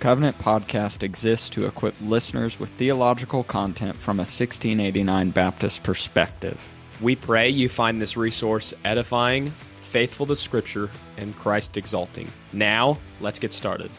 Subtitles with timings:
[0.00, 6.58] Covenant Podcast exists to equip listeners with theological content from a 1689 Baptist perspective.
[7.02, 9.50] We pray you find this resource edifying,
[9.82, 10.88] faithful to Scripture,
[11.18, 12.28] and Christ exalting.
[12.54, 13.90] Now, let's get started.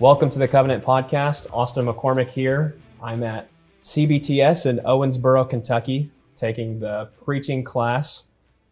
[0.00, 1.46] Welcome to the Covenant Podcast.
[1.50, 2.76] Austin McCormick here.
[3.02, 3.48] I'm at
[3.80, 8.24] CBTS in Owensboro, Kentucky, taking the preaching class.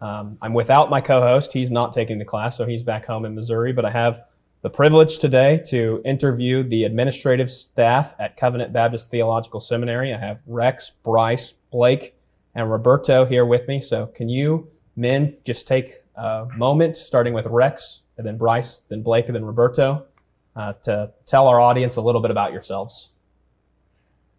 [0.03, 1.55] Um, I'm without my co host.
[1.55, 4.28] He's not taking the class, so he's back home in Missouri, but I have
[4.63, 10.13] the privilege today to interview the administrative staff at Covenant Baptist Theological Seminary.
[10.13, 12.17] I have Rex, Brice, Blake,
[12.55, 13.81] and Roberto here with me.
[13.81, 19.03] So, can you men just take a moment, starting with Rex, and then Brice, then
[19.03, 20.05] Blake, and then Roberto,
[20.57, 23.11] uh, to tell our audience a little bit about yourselves?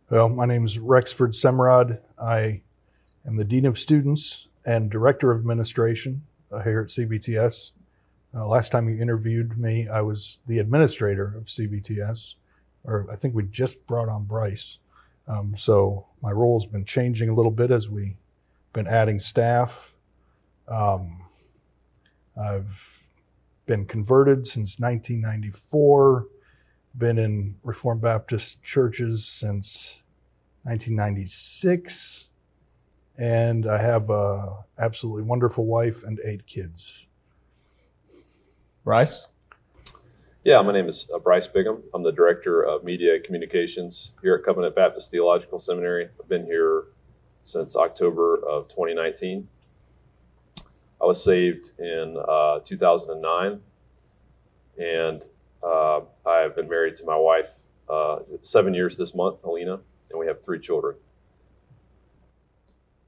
[0.09, 1.99] Well, my name is Rexford Semrad.
[2.21, 2.61] I
[3.25, 7.71] am the Dean of Students and Director of Administration uh, here at CBTS.
[8.33, 12.35] Uh, last time you interviewed me, I was the administrator of CBTS,
[12.83, 14.77] or I think we just brought on Brice.
[15.27, 18.15] Um, so my role has been changing a little bit as we've
[18.73, 19.93] been adding staff.
[20.67, 21.23] Um,
[22.39, 22.67] I've
[23.65, 26.27] been converted since 1994,
[26.97, 30.01] been in Reformed Baptist churches since
[30.63, 32.29] 1996,
[33.17, 37.07] and I have a absolutely wonderful wife and eight kids.
[38.89, 39.27] Brice?
[40.43, 41.83] Yeah, my name is uh, Brice Bigham.
[41.93, 46.09] I'm the Director of Media Communications here at Covenant Baptist Theological Seminary.
[46.19, 46.85] I've been here
[47.43, 49.47] since October of 2019.
[50.59, 53.59] I was saved in uh, 2009,
[54.79, 55.25] and
[55.61, 57.51] uh, I have been married to my wife
[57.87, 60.95] uh, seven years this month, Alina, and we have three children.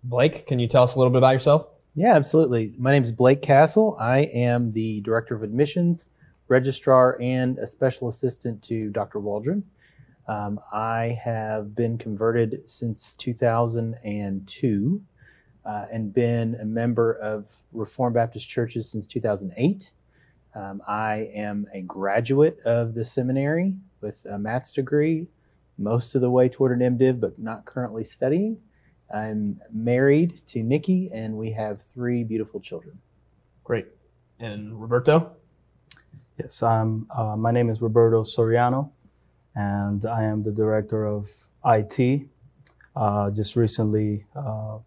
[0.04, 1.68] Blake, can you tell us a little bit about yourself?
[1.94, 2.74] Yeah, absolutely.
[2.78, 3.98] My name is Blake Cassell.
[4.00, 6.06] I am the Director of Admissions,
[6.48, 9.20] Registrar, and a Special Assistant to Dr.
[9.20, 9.66] Waldron.
[10.26, 15.02] Um, I have been converted since 2002
[15.66, 19.92] uh, and been a member of Reformed Baptist churches since 2008.
[20.56, 25.28] Um, I am a graduate of the seminary with a MATS degree,
[25.78, 28.60] most of the way toward an MDiv, but not currently studying.
[29.14, 32.98] I'm married to Nikki, and we have three beautiful children.
[33.64, 33.88] Great.
[34.40, 35.32] And Roberto?
[36.38, 38.90] Yes, I'm, uh, my name is Roberto Soriano,
[39.56, 41.30] and I am the director of
[41.66, 42.28] IT.
[42.96, 44.78] Uh, just recently uh,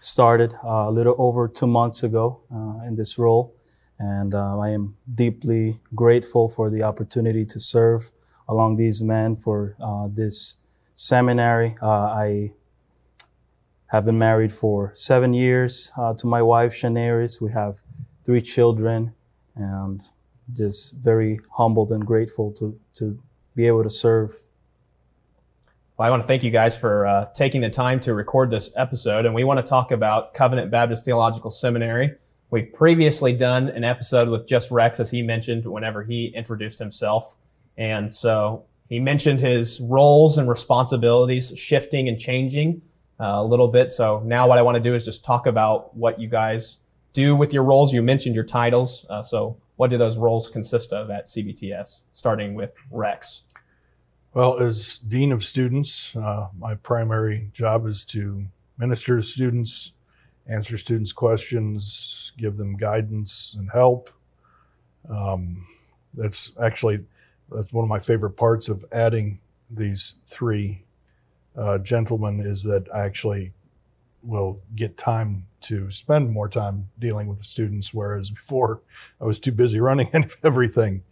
[0.00, 3.54] started uh, a little over two months ago uh, in this role,
[3.98, 8.10] and uh, I am deeply grateful for the opportunity to serve
[8.48, 9.76] along these men for
[10.14, 10.56] this
[10.94, 11.76] seminary.
[11.82, 12.52] I
[13.94, 17.40] have been married for seven years uh, to my wife, Shanaris.
[17.40, 17.80] We have
[18.24, 19.14] three children
[19.54, 20.02] and
[20.52, 23.16] just very humbled and grateful to, to
[23.54, 24.36] be able to serve.
[25.96, 28.68] Well, I want to thank you guys for uh, taking the time to record this
[28.76, 29.26] episode.
[29.26, 32.16] And we want to talk about Covenant Baptist Theological Seminary.
[32.50, 37.36] We've previously done an episode with just Rex, as he mentioned whenever he introduced himself.
[37.76, 42.82] And so he mentioned his roles and responsibilities shifting and changing
[43.20, 43.90] uh, a little bit.
[43.90, 46.78] So now what I want to do is just talk about what you guys
[47.12, 47.92] do with your roles.
[47.92, 49.06] You mentioned your titles.
[49.08, 53.42] Uh, so what do those roles consist of at CBTS, starting with Rex?
[54.34, 58.44] Well, as Dean of Students, uh, my primary job is to
[58.78, 59.92] minister to students,
[60.48, 64.10] answer students' questions, give them guidance and help.
[65.08, 65.66] Um,
[66.14, 67.04] that's actually
[67.50, 69.38] that's one of my favorite parts of adding
[69.70, 70.84] these three
[71.56, 73.52] uh, gentlemen is that I actually
[74.22, 78.80] will get time to spend more time dealing with the students, whereas before
[79.20, 80.10] I was too busy running
[80.44, 81.02] everything.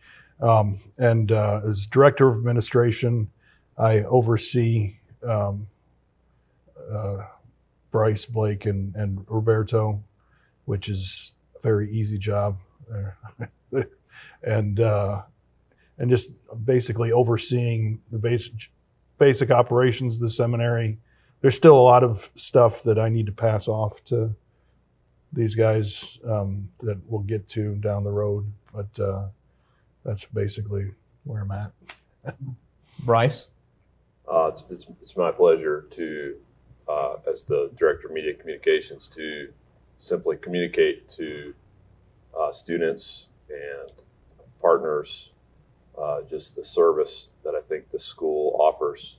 [0.40, 3.30] Um, and uh, as director of administration,
[3.78, 5.68] I oversee um,
[6.90, 7.18] uh,
[7.90, 10.02] Brice, Blake, and, and Roberto,
[10.64, 12.58] which is a very easy job.
[14.42, 15.22] and uh,
[15.98, 16.30] and just
[16.64, 18.54] basically overseeing the basic
[19.22, 20.98] basic operations of the seminary.
[21.42, 24.34] There's still a lot of stuff that I need to pass off to
[25.32, 29.28] these guys um, that we'll get to down the road, but uh,
[30.04, 30.90] that's basically
[31.22, 31.70] where I'm at.
[33.04, 33.50] Brice?
[34.28, 36.34] Uh, it's, it's, it's, my pleasure to,
[36.88, 39.52] uh, as the Director of Media Communications, to
[39.98, 41.54] simply communicate to
[42.36, 43.92] uh, students and
[44.60, 45.32] partners
[45.96, 49.18] uh, just the service that I think the school offers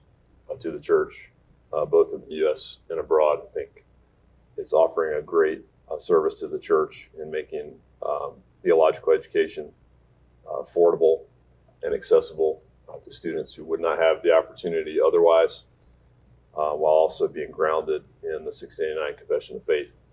[0.50, 1.32] uh, to the church,
[1.72, 2.80] uh, both in the U.S.
[2.90, 3.40] and abroad.
[3.44, 3.86] I think
[4.58, 5.62] it's offering a great
[5.92, 7.74] uh, service to the church in making
[8.08, 9.72] um, theological education
[10.48, 11.22] uh, affordable
[11.82, 15.66] and accessible uh, to students who would not have the opportunity otherwise,
[16.54, 20.04] while also being grounded in the 1689 Confession of Faith.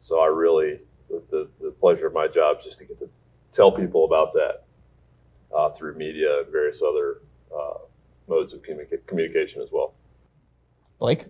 [0.00, 3.08] So I really, the, the, the pleasure of my job is just to get to
[3.52, 4.64] tell people about that
[5.56, 7.22] uh, through media and various other
[7.58, 7.78] uh,
[8.28, 9.94] modes of communica- communication as well.
[10.98, 11.26] Blake?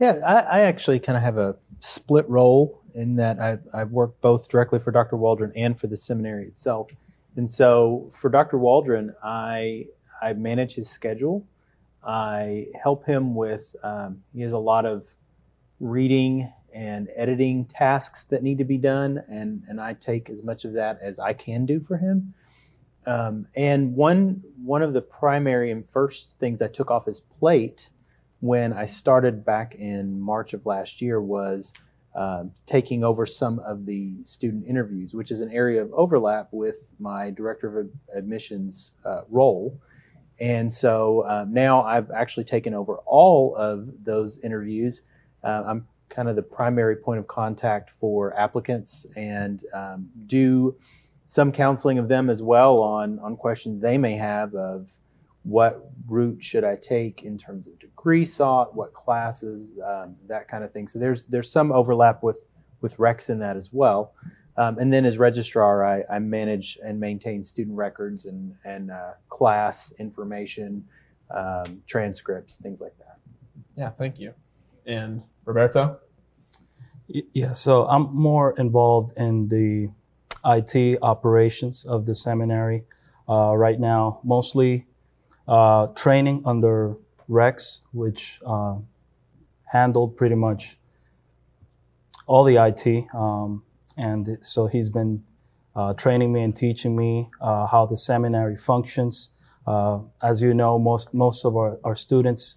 [0.00, 4.20] Yeah, I, I actually kind of have a split role in that I, I work
[4.20, 5.16] both directly for Dr.
[5.16, 6.90] Waldron and for the seminary itself.
[7.36, 8.58] And so for Dr.
[8.58, 9.86] Waldron, I,
[10.22, 11.46] I manage his schedule.
[12.06, 15.14] I help him with, um, he has a lot of
[15.80, 20.64] reading and editing tasks that need to be done, and, and I take as much
[20.64, 22.34] of that as I can do for him.
[23.06, 27.90] Um, and one, one of the primary and first things I took off his plate
[28.40, 31.72] when I started back in March of last year was
[32.14, 36.94] uh, taking over some of the student interviews, which is an area of overlap with
[36.98, 39.80] my director of admissions uh, role.
[40.38, 45.02] And so uh, now I've actually taken over all of those interviews.
[45.42, 50.76] Uh, I'm kind of the primary point of contact for applicants and um, do
[51.26, 54.90] some counseling of them as well on, on questions they may have of
[55.44, 60.64] what route should I take in terms of degree sought, what classes, um, that kind
[60.64, 60.88] of thing.
[60.88, 62.46] So there's there's some overlap with
[62.80, 64.14] with Rex in that as well.
[64.56, 69.12] Um, and then as registrar, I, I, manage and maintain student records and and uh,
[69.28, 70.84] class information,
[71.30, 73.18] um, transcripts, things like that.
[73.76, 74.32] Yeah, thank you.
[74.86, 75.98] And Roberto.
[77.08, 79.90] Yeah, so I'm more involved in the
[80.44, 82.84] IT operations of the seminary
[83.28, 84.86] uh, right now, mostly
[85.48, 86.96] uh, training under
[87.28, 88.76] Rex, which uh,
[89.64, 90.76] handled pretty much
[92.26, 93.06] all the IT.
[93.14, 93.62] Um,
[93.96, 95.22] and so he's been
[95.76, 99.30] uh, training me and teaching me uh, how the seminary functions.
[99.66, 102.56] Uh, as you know, most, most of our, our students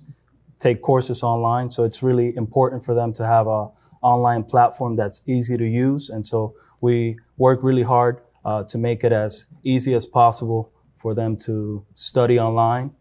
[0.60, 3.70] take courses online, so it's really important for them to have a
[4.02, 6.10] online platform that's easy to use.
[6.10, 11.14] And so we work really hard uh, to make it as easy as possible for
[11.14, 12.92] them to study online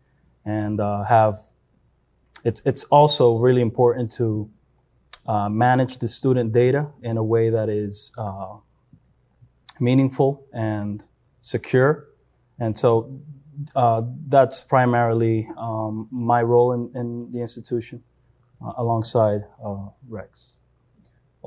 [0.45, 1.37] and uh, have
[2.45, 4.49] it's it's also really important to
[5.27, 8.55] uh, manage the student data in a way that is uh,
[9.81, 11.03] meaningful and
[11.41, 12.07] secure.
[12.61, 13.21] And so
[13.75, 18.03] uh, that's primarily um, my role in, in the institution
[18.65, 19.43] uh, alongside
[20.09, 20.55] rex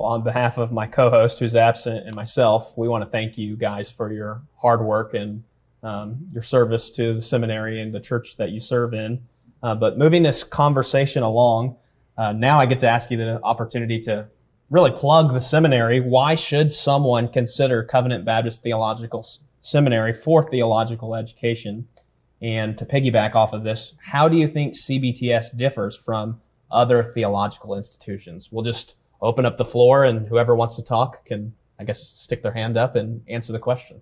[0.00, 3.54] well, on behalf of my co-host who's absent and myself, we want to thank you
[3.54, 5.44] guys for your hard work and
[5.82, 9.20] um, your service to the seminary and the church that you serve in.
[9.62, 11.76] Uh, but moving this conversation along,
[12.16, 14.26] uh, now I get to ask you the opportunity to
[14.70, 16.00] really plug the seminary.
[16.00, 19.22] Why should someone consider Covenant Baptist Theological
[19.60, 21.86] Seminary for theological education?
[22.40, 27.76] And to piggyback off of this, how do you think CBTS differs from other theological
[27.76, 28.48] institutions?
[28.50, 32.42] We'll just open up the floor, and whoever wants to talk can, I guess, stick
[32.42, 34.00] their hand up and answer the question.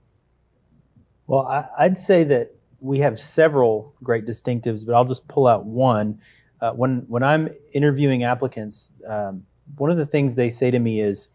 [1.26, 5.64] Well, I, would say that we have several great distinctives, but I'll just pull out
[5.66, 6.20] one.
[6.60, 9.44] Uh, when when I'm interviewing applicants, um,
[9.76, 11.28] one of the things they say to me is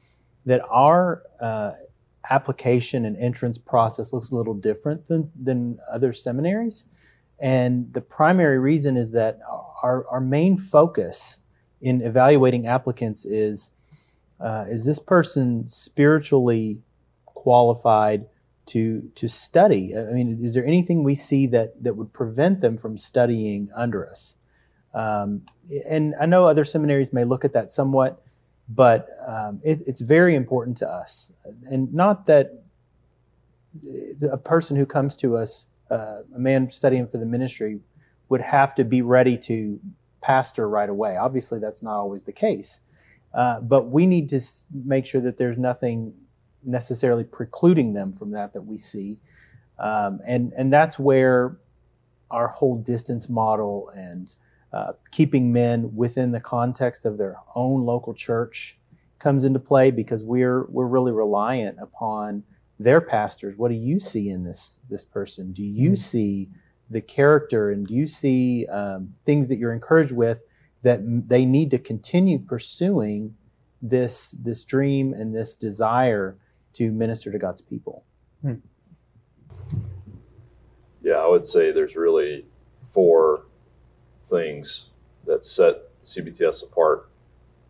[0.46, 1.74] that our uh,
[2.30, 6.86] application and entrance process looks a little different than, than other seminaries.
[7.40, 9.40] And the primary reason is that
[9.82, 11.42] our, our main focus
[11.84, 13.70] in evaluating applicants is
[14.40, 16.80] uh, is this person spiritually
[17.26, 18.26] qualified
[18.66, 19.96] to to study?
[19.96, 24.10] I mean, is there anything we see that that would prevent them from studying under
[24.10, 24.38] us?
[24.94, 25.44] Um,
[25.88, 28.22] and I know other seminaries may look at that somewhat,
[28.70, 31.32] but um, it, it's very important to us.
[31.70, 32.64] And not that
[34.32, 37.80] a person who comes to us, uh, a man studying for the ministry,
[38.30, 39.80] would have to be ready to
[40.24, 41.18] pastor right away.
[41.18, 42.82] Obviously, that's not always the case.
[43.34, 44.40] Uh, but we need to
[44.74, 46.14] make sure that there's nothing
[46.64, 49.20] necessarily precluding them from that that we see.
[49.80, 51.58] Um, and, and that's where
[52.32, 54.36] our whole distance model and
[54.72, 58.80] uh, keeping men within the context of their own local church
[59.20, 62.44] comes into play because we're, we're really reliant upon
[62.80, 63.58] their pastors.
[63.58, 65.54] What do you see in this, this person?
[65.54, 65.96] Do you mm-hmm.
[65.96, 66.50] see
[66.94, 70.44] the character and do you see um, things that you're encouraged with
[70.84, 73.36] that they need to continue pursuing
[73.82, 76.38] this, this dream and this desire
[76.74, 78.06] to minister to God's people?
[78.42, 78.56] Hmm.
[81.02, 82.46] Yeah, I would say there's really
[82.92, 83.46] four
[84.22, 84.92] things
[85.26, 87.10] that set CBTS apart,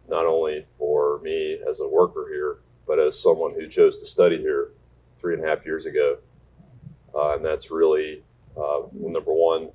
[0.09, 4.37] not only for me as a worker here, but as someone who chose to study
[4.37, 4.71] here
[5.15, 6.17] three and a half years ago.
[7.15, 8.23] Uh, and that's really
[8.57, 9.69] Uh, number one,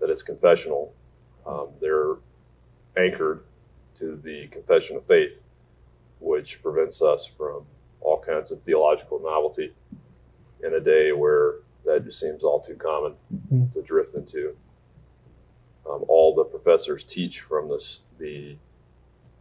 [0.00, 0.92] that it's confessional.
[1.46, 2.16] Um, they're
[2.96, 3.42] anchored
[3.96, 5.40] to the confession of faith,
[6.20, 7.64] which prevents us from
[8.00, 9.72] all kinds of theological novelty
[10.64, 13.14] in a day where that just seems all too common
[13.52, 13.72] Mhm.
[13.72, 14.56] to drift into.
[15.88, 18.56] Um, all the professors teach from this the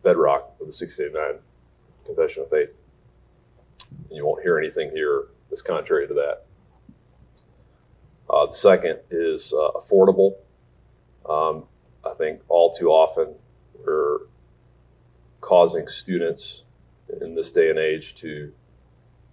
[0.03, 1.41] bedrock of the 689
[2.05, 2.77] Confession of Faith.
[4.09, 6.44] And you won't hear anything here that's contrary to that.
[8.29, 10.35] Uh, the second is uh, affordable.
[11.29, 11.63] Um,
[12.03, 13.35] I think all too often
[13.85, 14.19] we're
[15.41, 16.63] causing students
[17.21, 18.51] in this day and age to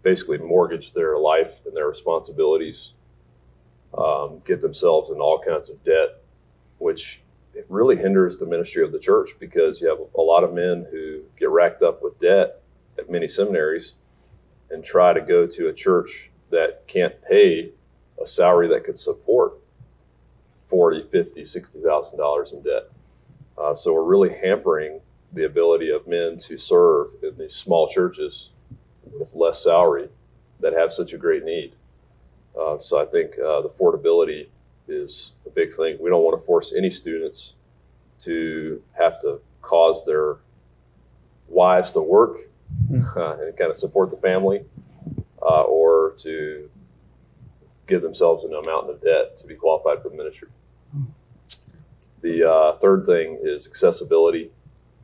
[0.02, 2.94] basically mortgage their life and their responsibilities,
[3.96, 6.22] um, get themselves in all kinds of debt,
[6.78, 7.22] which
[7.68, 11.22] really hinders the ministry of the church because you have a lot of men who
[11.38, 12.62] get racked up with debt
[12.98, 13.94] at many seminaries
[14.70, 17.70] and try to go to a church that can't pay
[18.22, 19.54] a salary that could support
[20.66, 22.90] 40 50 60000 dollars in debt.
[23.58, 25.00] Uh, so we're really hampering
[25.32, 28.50] the ability of men to serve in these small churches
[29.18, 30.08] with less salary
[30.60, 31.74] that have such a great need.
[32.58, 34.46] Uh, so i think uh, the affordability
[34.88, 35.96] is a big thing.
[36.00, 37.56] We don't want to force any students
[38.20, 40.36] to have to cause their
[41.48, 42.38] wives to work
[43.16, 44.64] uh, and kind of support the family
[45.40, 46.68] uh, or to
[47.92, 50.48] get themselves a mountain of debt to be qualified for the ministry.
[52.22, 54.50] The uh, third thing is accessibility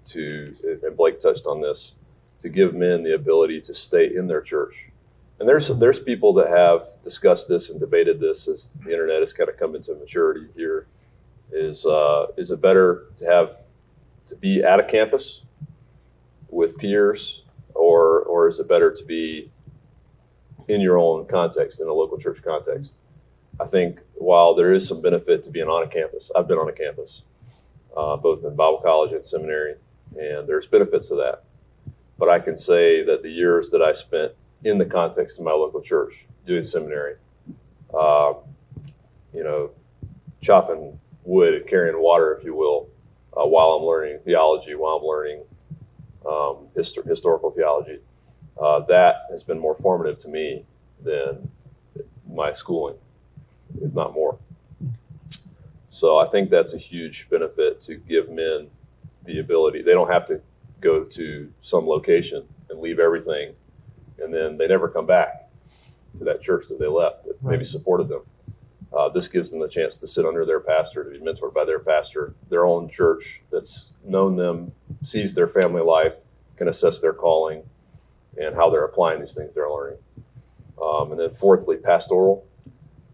[0.07, 0.55] to,
[0.85, 1.97] and Blake touched on this,
[2.41, 4.91] to give men the ability to stay in their church.
[5.41, 9.33] And there's there's people that have discussed this and debated this as the internet has
[9.33, 10.87] kind of come into maturity here.
[11.53, 13.57] Is uh, is it better to have
[14.27, 15.43] to be at a campus
[16.51, 19.51] with peers, or or is it better to be
[20.69, 22.99] in your own context, in a local church context?
[23.61, 26.69] I think while there is some benefit to being on a campus, I've been on
[26.69, 27.25] a campus,
[27.97, 29.75] uh, both in Bible college and seminary,
[30.19, 31.45] and there's benefits to that.
[32.19, 34.33] But I can say that the years that I spent
[34.65, 37.17] in the context of my local church doing seminary,
[37.95, 38.35] uh,
[39.33, 39.71] you know,
[40.41, 42.89] chopping wood and carrying water, if you will,
[43.37, 45.43] uh, while I'm learning theology, while I'm learning
[46.27, 48.01] um, histor- historical theology,
[48.61, 50.65] uh, that has been more formative to me
[51.03, 51.51] than
[52.29, 52.97] my schooling,
[53.81, 54.39] if not more.
[55.89, 58.69] So I think that's a huge benefit to give men
[59.25, 59.83] the ability.
[59.83, 60.41] They don't have to
[60.81, 63.55] go to some location and leave everything,
[64.19, 65.49] and then they never come back
[66.17, 68.23] to that church that they left that maybe supported them.
[68.93, 71.65] Uh, this gives them the chance to sit under their pastor, to be mentored by
[71.65, 74.73] their pastor, their own church that's known them,
[75.03, 76.17] sees their family life,
[76.57, 77.63] can assess their calling,
[78.41, 79.99] and how they're applying these things they're learning.
[80.83, 82.47] Um, and then fourthly, pastoral.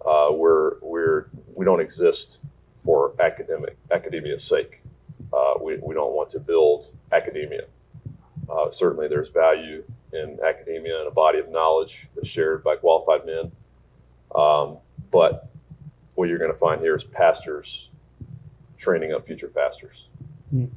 [0.04, 2.40] Uh, we're we're we don't exist
[2.85, 4.83] for academic academia's sake.
[5.33, 7.62] Uh, we, we don't want to build academia.
[8.50, 13.25] Uh, certainly, there's value in academia and a body of knowledge that's shared by qualified
[13.25, 13.50] men.
[14.35, 14.76] Um,
[15.11, 15.49] but
[16.14, 17.90] what you're going to find here is pastors
[18.76, 20.09] training up future pastors,
[20.54, 20.69] Mm.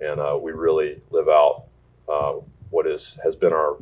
[0.00, 1.64] and uh, we really live out
[2.08, 2.34] uh,
[2.70, 3.78] what is has been our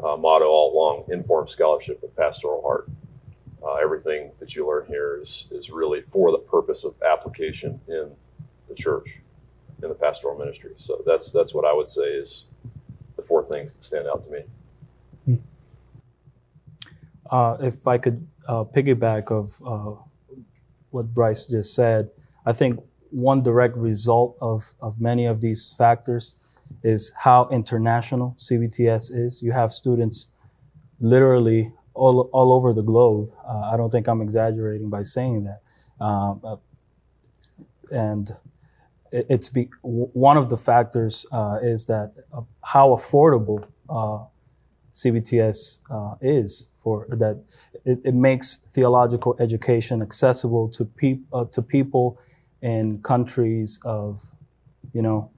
[0.00, 2.88] uh, motto all along: informed scholarship with pastoral heart.
[3.66, 8.10] Uh, everything that you learn here is is really for the purpose of application in
[8.68, 9.20] the church,
[9.82, 10.72] in the pastoral ministry.
[10.76, 12.46] So that's that's what I would say is
[13.16, 14.44] the four things that stand out to me.
[17.30, 20.00] Uh, if I could uh, piggyback of uh,
[20.90, 22.10] what Brice just said,
[22.46, 26.36] I think one direct result of, of many of these factors
[26.82, 29.42] is how international CBTS is.
[29.42, 30.28] You have students
[31.00, 33.30] literally all, all over the globe.
[33.46, 35.60] Uh, I don't think I'm exaggerating by saying that.
[36.04, 36.56] Um, uh,
[37.90, 38.30] and
[39.12, 44.24] it, it's be, one of the factors uh, is that uh, how affordable uh,
[44.94, 47.42] CBTS uh, is for that.
[47.84, 52.18] It, it makes theological education accessible to peop, to people
[52.60, 54.24] in countries of,
[54.92, 55.30] you know,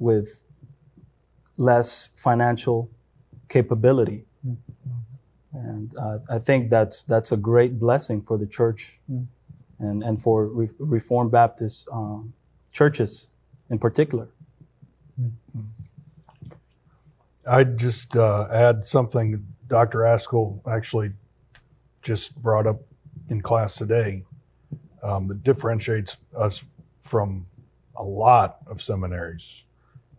[0.00, 0.42] with
[1.56, 2.90] less financial
[3.48, 4.24] capability.
[5.52, 9.26] And uh, I think that's that's a great blessing for the church, Mm.
[9.78, 12.32] and and for Re- Reformed Baptist um,
[12.72, 13.26] churches
[13.68, 14.28] in particular.
[17.46, 20.04] I'd just uh, add something Dr.
[20.04, 21.12] Askell actually
[22.02, 22.80] just brought up
[23.28, 24.24] in class today
[25.02, 26.62] um, that differentiates us
[27.02, 27.46] from
[27.96, 29.64] a lot of seminaries,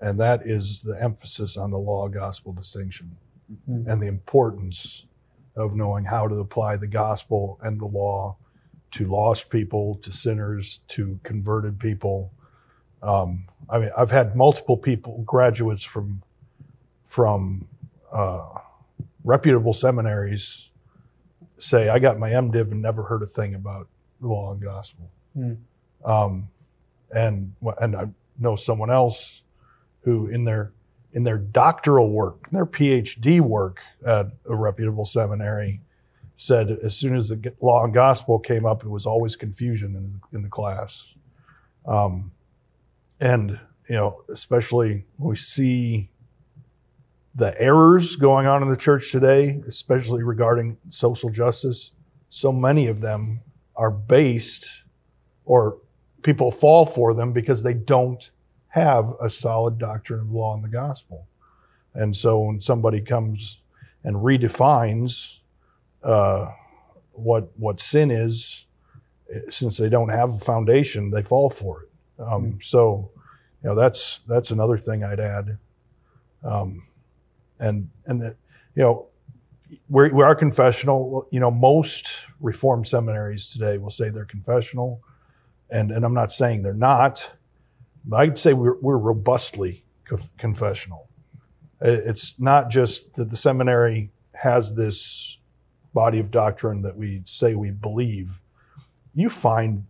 [0.01, 3.15] and that is the emphasis on the law gospel distinction
[3.69, 3.87] Mhm.
[3.87, 5.05] and the importance
[5.55, 8.35] of knowing how to apply the gospel and the law
[8.91, 12.31] to lost people, to sinners, to converted people.
[13.01, 16.21] Um, I mean, I've had multiple people, graduates from
[17.05, 17.67] from
[18.11, 18.59] uh,
[19.25, 20.71] reputable seminaries,
[21.57, 23.87] say, "I got my MDiv and never heard a thing about
[24.21, 25.53] the law and gospel." Hmm.
[26.05, 26.49] Um,
[27.13, 29.43] and and I know someone else
[30.01, 30.71] who, in their
[31.13, 35.81] in their doctoral work, their PhD work at a reputable seminary,
[36.37, 40.37] said as soon as the law and gospel came up, it was always confusion in,
[40.37, 41.13] in the class.
[41.85, 42.31] Um,
[43.19, 46.09] and, you know, especially when we see
[47.35, 51.91] the errors going on in the church today, especially regarding social justice,
[52.29, 53.41] so many of them
[53.75, 54.83] are based
[55.45, 55.77] or
[56.23, 58.31] people fall for them because they don't
[58.71, 61.27] have a solid doctrine of law and the gospel.
[61.93, 63.61] And so when somebody comes
[64.03, 65.39] and redefines
[66.03, 66.51] uh,
[67.11, 68.65] what what sin is,
[69.49, 71.89] since they don't have a foundation, they fall for it.
[72.21, 73.11] Um, So,
[73.61, 75.57] you know, that's that's another thing I'd add.
[76.43, 76.83] Um,
[77.59, 78.35] and and that
[78.75, 79.07] you know,
[79.89, 81.27] we're, we are confessional.
[81.31, 85.01] You know, most Reformed seminaries today will say they're confessional,
[85.69, 87.29] and and I'm not saying they're not.
[88.11, 91.07] I'd say we're we're robustly conf- confessional.
[91.81, 95.37] It's not just that the seminary has this
[95.93, 98.39] body of doctrine that we say we believe.
[99.13, 99.85] You find,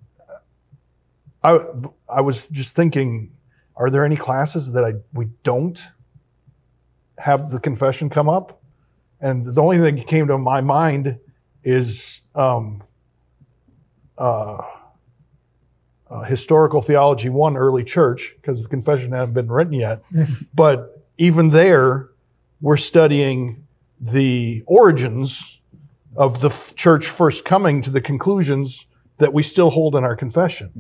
[1.44, 1.60] I
[2.10, 3.32] I was just thinking,
[3.76, 5.82] are there any classes that I we don't
[7.18, 8.62] have the confession come up?
[9.20, 11.20] And the only thing that came to my mind
[11.64, 12.84] is um,
[14.18, 14.64] uh,
[16.12, 20.04] uh, historical theology one early church because the confession hadn't been written yet.
[20.54, 22.10] but even there,
[22.60, 23.66] we're studying
[24.00, 25.60] the origins
[26.18, 28.88] of the f- church first coming to the conclusions
[29.20, 30.72] that we still hold in our confession.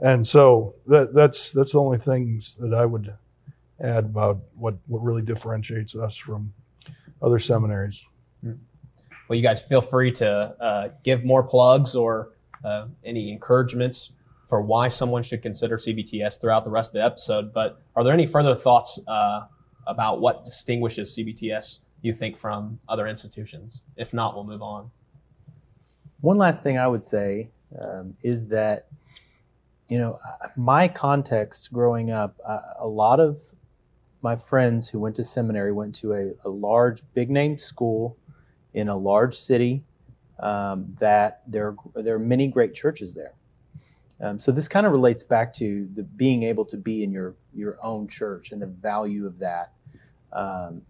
[0.00, 3.12] And so that, that's that's the only things that I would
[3.80, 6.52] add about what, what really differentiates us from
[7.22, 8.06] other seminaries.
[8.42, 12.32] Well, you guys feel free to uh, give more plugs or
[12.64, 14.12] uh, any encouragements
[14.46, 17.52] for why someone should consider CBTS throughout the rest of the episode.
[17.52, 19.46] But are there any further thoughts uh,
[19.86, 23.82] about what distinguishes CBTS you think from other institutions?
[23.96, 24.90] If not, we'll move on.
[26.20, 28.86] One last thing I would say um, is that,
[29.88, 30.18] you know,
[30.56, 33.40] my context growing up, uh, a lot of
[34.22, 38.16] my friends who went to seminary went to a, a large, big name school
[38.74, 39.82] in a large city
[40.38, 43.34] um, that there, there are many great churches there.
[44.20, 47.34] Um, so this kind of relates back to the being able to be in your,
[47.54, 49.72] your own church and the value of that.
[50.32, 50.82] Um,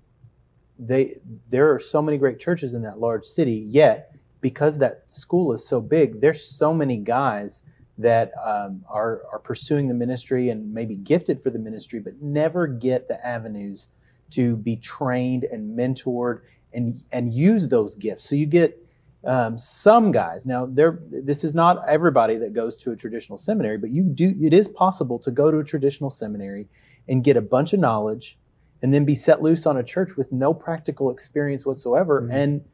[0.78, 1.16] they,
[1.48, 5.66] there are so many great churches in that large city, yet because that school is
[5.66, 7.64] so big, there's so many guys
[7.98, 12.66] that um, are, are pursuing the ministry and maybe gifted for the ministry, but never
[12.66, 13.88] get the avenues
[14.30, 16.42] to be trained and mentored
[16.74, 18.24] and, and use those gifts.
[18.24, 18.85] So you get
[19.24, 20.46] um, some guys.
[20.46, 24.32] Now, there, this is not everybody that goes to a traditional seminary, but you do.
[24.40, 26.68] It is possible to go to a traditional seminary
[27.08, 28.38] and get a bunch of knowledge,
[28.82, 32.22] and then be set loose on a church with no practical experience whatsoever.
[32.22, 32.32] Mm-hmm.
[32.32, 32.64] And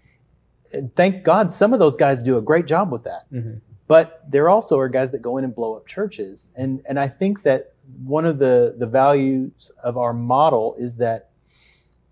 [0.75, 3.31] and thank God, some of those guys do a great job with that.
[3.33, 3.59] Mm-hmm.
[3.89, 7.09] But there also are guys that go in and blow up churches, and and I
[7.09, 7.75] think that
[8.05, 11.31] one of the the values of our model is that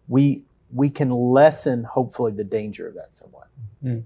[0.08, 3.48] we we can lessen hopefully the danger of that somewhat.
[3.84, 4.00] Mm-hmm.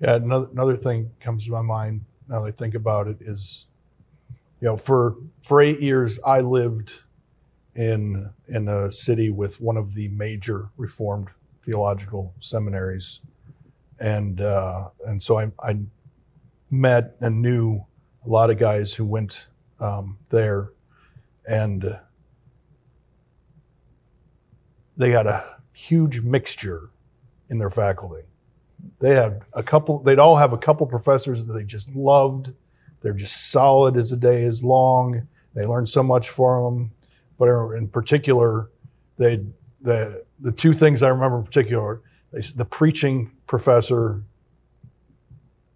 [0.00, 3.66] Yeah, another another thing comes to my mind now that I think about it is,
[4.60, 6.94] you know, for for eight years I lived
[7.74, 11.28] in in a city with one of the major Reformed
[11.64, 13.20] theological seminaries,
[13.98, 15.78] and uh, and so I, I
[16.70, 17.84] met and knew
[18.24, 19.46] a lot of guys who went
[19.80, 20.70] um, there,
[21.48, 21.98] and
[24.96, 26.90] they had a huge mixture
[27.48, 28.22] in their faculty.
[29.00, 30.00] They had a couple.
[30.00, 32.52] They'd all have a couple professors that they just loved.
[33.00, 35.26] They're just solid as a day is long.
[35.54, 36.90] They learned so much from them.
[37.38, 38.70] But in particular,
[39.16, 39.44] they
[39.80, 44.22] the the two things I remember in particular, they, the preaching professor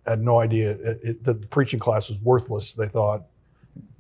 [0.07, 2.73] had no idea it, it, the preaching class was worthless.
[2.73, 3.23] They thought,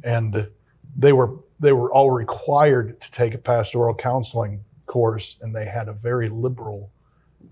[0.02, 0.48] and
[0.96, 5.88] they were they were all required to take a pastoral counseling course, and they had
[5.88, 6.90] a very liberal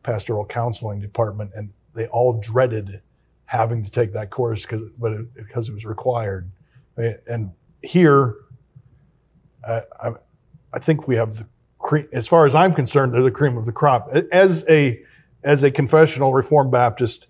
[0.02, 3.00] pastoral counseling department, and they all dreaded
[3.46, 6.50] having to take that course because but it, because it was required.
[7.26, 7.50] And
[7.82, 8.36] here,
[9.66, 9.82] I,
[10.72, 11.46] I, think we have the
[11.78, 14.14] cre- as far as I'm concerned, they're the cream of the crop.
[14.32, 15.02] As a
[15.42, 17.28] as a confessional Reformed Baptist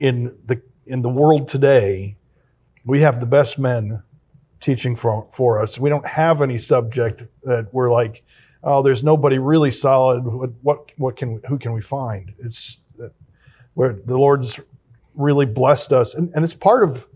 [0.00, 2.16] in the in the world today,
[2.84, 4.02] we have the best men
[4.60, 5.78] teaching for, for us.
[5.78, 8.24] We don't have any subject that we're like,
[8.66, 10.24] oh, there's nobody really solid.
[10.24, 12.34] What what, what can who can we find?
[12.38, 12.80] It's
[13.74, 14.60] where the Lord's
[15.14, 17.06] really blessed us, and, and it's part of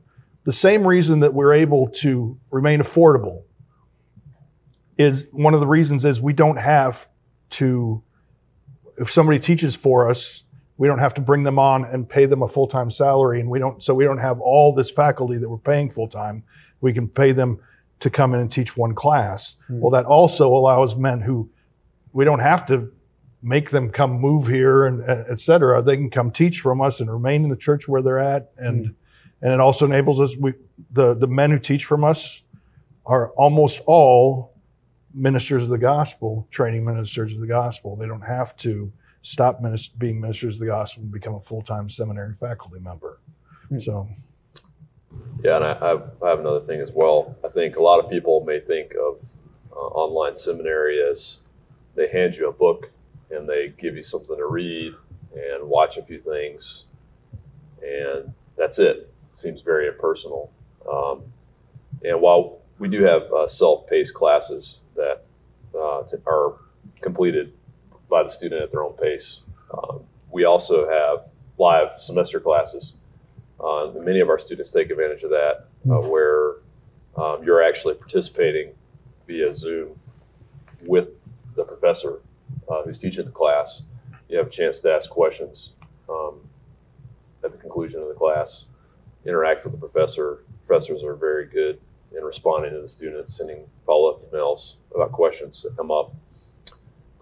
[0.44, 3.42] the same reason that we're able to remain affordable.
[4.96, 7.08] Is one of the reasons is we don't have
[7.50, 8.02] to
[8.98, 10.44] if somebody teaches for us
[10.76, 13.58] we don't have to bring them on and pay them a full-time salary and we
[13.58, 16.42] don't so we don't have all this faculty that we're paying full-time
[16.82, 17.58] we can pay them
[18.00, 19.56] to come in and teach one class.
[19.68, 19.80] Hmm.
[19.80, 21.48] well that also allows men who
[22.12, 22.92] we don't have to
[23.42, 25.82] make them come move here and uh, et cetera.
[25.82, 28.50] They can come teach from us and remain in the church where they're at.
[28.58, 28.94] And
[29.42, 30.54] and it also enables us we
[30.90, 32.42] the the men who teach from us
[33.06, 34.54] are almost all
[35.14, 37.96] ministers of the gospel training ministers of the gospel.
[37.96, 39.60] They don't have to stop
[39.98, 43.20] being ministers of the gospel and become a full-time seminary faculty member.
[43.68, 43.78] Hmm.
[43.78, 44.08] so
[45.42, 45.72] Yeah, and I,
[46.22, 47.36] I have- another thing as well.
[47.44, 49.18] I think a lot of people may think of
[49.72, 51.40] uh, online seminary as
[51.94, 52.90] they hand you a book
[53.30, 54.92] and they give you something to read
[55.34, 56.86] and watch a few things,
[57.82, 59.12] and that's it.
[59.32, 60.50] seems very impersonal.
[60.92, 61.22] Um,
[62.04, 65.24] and while we do have uh, self-paced classes that
[65.74, 66.56] uh, are
[67.00, 67.52] completed
[68.08, 69.42] by the student at their own pace,
[69.72, 70.00] um,
[70.32, 72.94] we also have live semester classes
[73.62, 76.56] uh, many of our students take advantage of that, uh, where
[77.16, 78.72] um, you're actually participating
[79.26, 79.98] via Zoom
[80.86, 81.20] with
[81.56, 82.20] the professor
[82.70, 83.82] uh, who's teaching the class.
[84.28, 85.72] You have a chance to ask questions
[86.08, 86.40] um,
[87.44, 88.66] at the conclusion of the class,
[89.26, 90.44] interact with the professor.
[90.66, 91.80] Professors are very good
[92.16, 96.14] in responding to the students, sending follow up emails about questions that come up.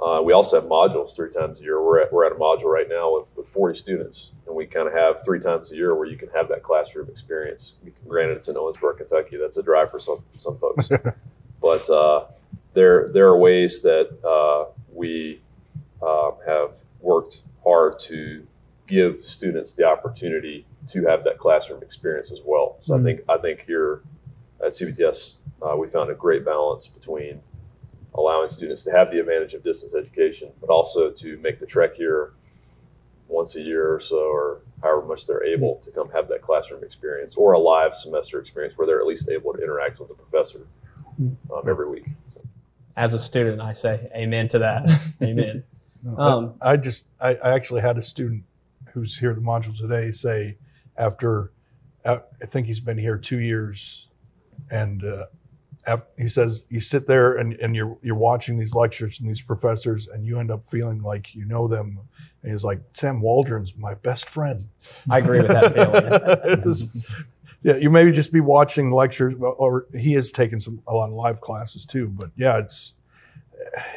[0.00, 1.82] Uh, we also have modules three times a year.
[1.82, 4.86] We're at, we're at a module right now with, with 40 students, and we kind
[4.86, 7.74] of have three times a year where you can have that classroom experience.
[8.06, 9.36] Granted, it's in Owensboro, Kentucky.
[9.36, 10.88] That's a drive for some some folks,
[11.60, 12.26] but uh,
[12.74, 15.42] there there are ways that uh, we
[16.00, 18.46] uh, have worked hard to
[18.86, 22.76] give students the opportunity to have that classroom experience as well.
[22.78, 23.02] So I Mhm.
[23.02, 24.02] think I think here
[24.64, 27.40] at CBTS uh, we found a great balance between
[28.18, 31.94] allowing students to have the advantage of distance education, but also to make the trek
[31.94, 32.32] here
[33.28, 36.82] once a year or so, or however much they're able to come have that classroom
[36.82, 40.14] experience or a live semester experience where they're at least able to interact with the
[40.14, 40.66] professor
[41.20, 41.36] um,
[41.68, 42.06] every week.
[42.96, 44.88] As a student, I say amen to that.
[45.22, 45.62] amen.
[46.16, 48.42] Um, I just I, I actually had a student
[48.92, 50.56] who's here at the module today say
[50.96, 51.52] after
[52.04, 54.08] uh, I think he's been here two years,
[54.70, 55.26] and uh, af-
[56.16, 60.08] he says you sit there and, and you're you're watching these lectures from these professors
[60.08, 61.98] and you end up feeling like you know them.
[62.42, 64.68] And he's like Sam Waldron's my best friend.
[65.10, 67.04] I agree with that feeling.
[67.62, 71.14] Yeah, you maybe just be watching lectures, or he has taken some a lot of
[71.14, 72.06] live classes too.
[72.06, 72.94] But yeah, it's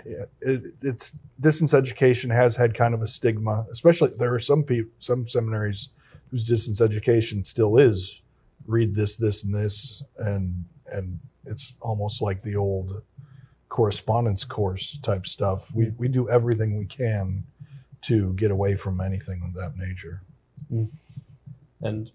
[0.05, 4.63] yeah, it, it's distance education has had kind of a stigma, especially there are some
[4.63, 5.89] people, some seminaries
[6.31, 8.21] whose distance education still is
[8.67, 13.01] read this, this, and this, and and it's almost like the old
[13.69, 15.73] correspondence course type stuff.
[15.73, 17.43] We we do everything we can
[18.03, 20.21] to get away from anything of that nature.
[21.81, 22.11] And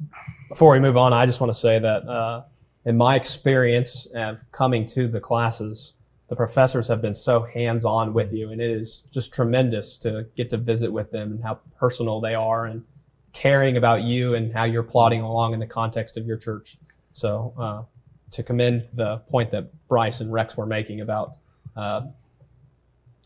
[0.49, 2.45] before we move on, I just want to say that uh,
[2.85, 5.95] in my experience of coming to the classes,
[6.29, 10.27] the professors have been so hands on with you, and it is just tremendous to
[10.37, 12.85] get to visit with them and how personal they are and
[13.33, 16.79] caring about you and how you're plodding along in the context of your church.
[17.13, 17.83] So, uh,
[18.31, 21.37] to commend the point that Brice and Rex were making about
[21.77, 22.03] uh,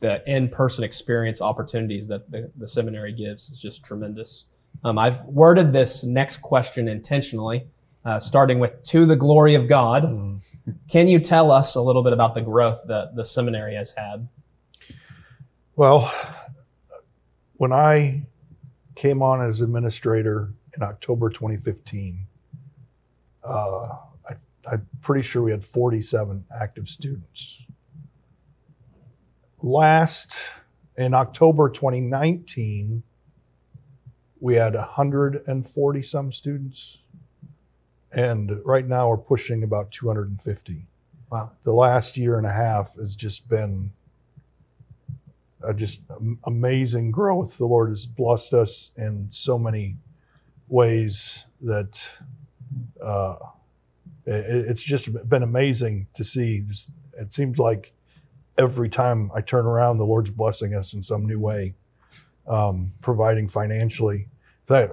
[0.00, 4.46] the in person experience opportunities that the, the seminary gives is just tremendous.
[4.84, 7.66] Um, I've worded this next question intentionally,
[8.04, 10.40] uh, starting with "To the glory of God."
[10.88, 14.28] Can you tell us a little bit about the growth that the seminary has had?
[15.76, 16.12] Well,
[17.54, 18.26] when I
[18.94, 22.26] came on as administrator in October 2015,
[23.44, 23.88] uh,
[24.70, 27.66] I'm pretty sure we had 47 active students.
[29.62, 30.38] Last
[30.96, 33.03] in October 2019,
[34.40, 36.99] we had 140 some students,
[38.12, 40.87] and right now we're pushing about 250
[41.31, 41.53] Wow.
[41.62, 43.92] the last year and a half has just been
[45.62, 46.01] uh, just
[46.44, 47.57] amazing growth.
[47.57, 49.96] The Lord has blessed us in so many
[50.68, 52.03] ways that
[53.01, 53.37] uh,
[54.35, 56.64] it's just been amazing to see.
[57.19, 57.93] It seems like
[58.59, 61.75] every time I turn around, the Lord's blessing us in some new way.
[62.47, 64.27] um, providing financially.
[64.66, 64.93] That,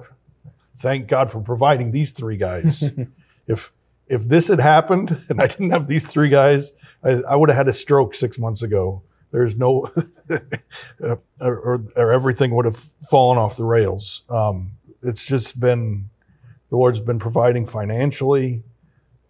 [0.77, 2.83] thank God for providing these three guys.
[3.47, 3.71] if
[4.07, 6.73] if this had happened and I didn't have these three guys,
[7.03, 9.01] I, I would have had a stroke six months ago.
[9.31, 9.91] There's no,
[11.01, 14.21] or, or, or everything would have fallen off the rails.
[14.29, 14.71] Um,
[15.03, 16.09] it's just been,
[16.69, 18.63] the Lord's been providing financially,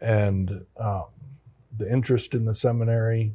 [0.02, 1.06] and um,
[1.78, 3.34] the interest in the seminary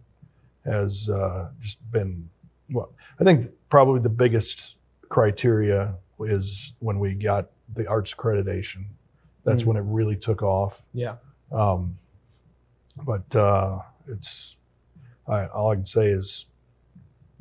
[0.65, 2.29] has uh, just been,
[2.71, 4.77] well, I think probably the biggest
[5.09, 8.85] criteria is when we got the ARTS accreditation.
[9.45, 9.67] That's Mm.
[9.67, 10.83] when it really took off.
[10.93, 11.17] Yeah.
[11.51, 11.99] Um,
[13.05, 14.57] but uh, it's
[15.27, 16.47] I, all I can say is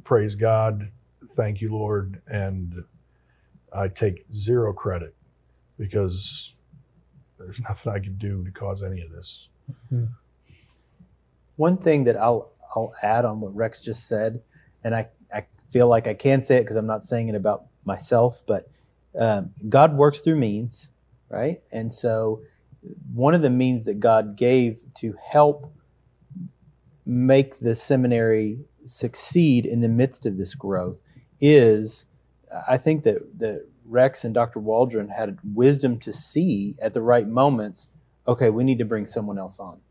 [0.03, 0.89] praise God,
[1.35, 2.83] thank you, Lord, and
[3.73, 5.13] I take zero credit
[5.77, 6.53] because
[7.43, 9.49] there's nothing I can do to cause any of this.
[11.55, 14.41] One thing that I'll I'll add on what Rex just said,
[14.83, 17.65] and I, I feel like I can say it because I'm not saying it about
[17.83, 18.69] myself, but
[19.19, 20.89] um, God works through means,
[21.29, 21.61] right?
[21.71, 22.41] And so
[23.13, 25.73] one of the means that God gave to help
[27.05, 31.01] make the seminary succeed in the midst of this growth
[31.39, 32.05] is
[32.67, 34.59] I think that, that Rex and Dr.
[34.59, 37.89] Waldron had wisdom to see at the right moments,
[38.27, 39.81] okay, we need to bring someone else on.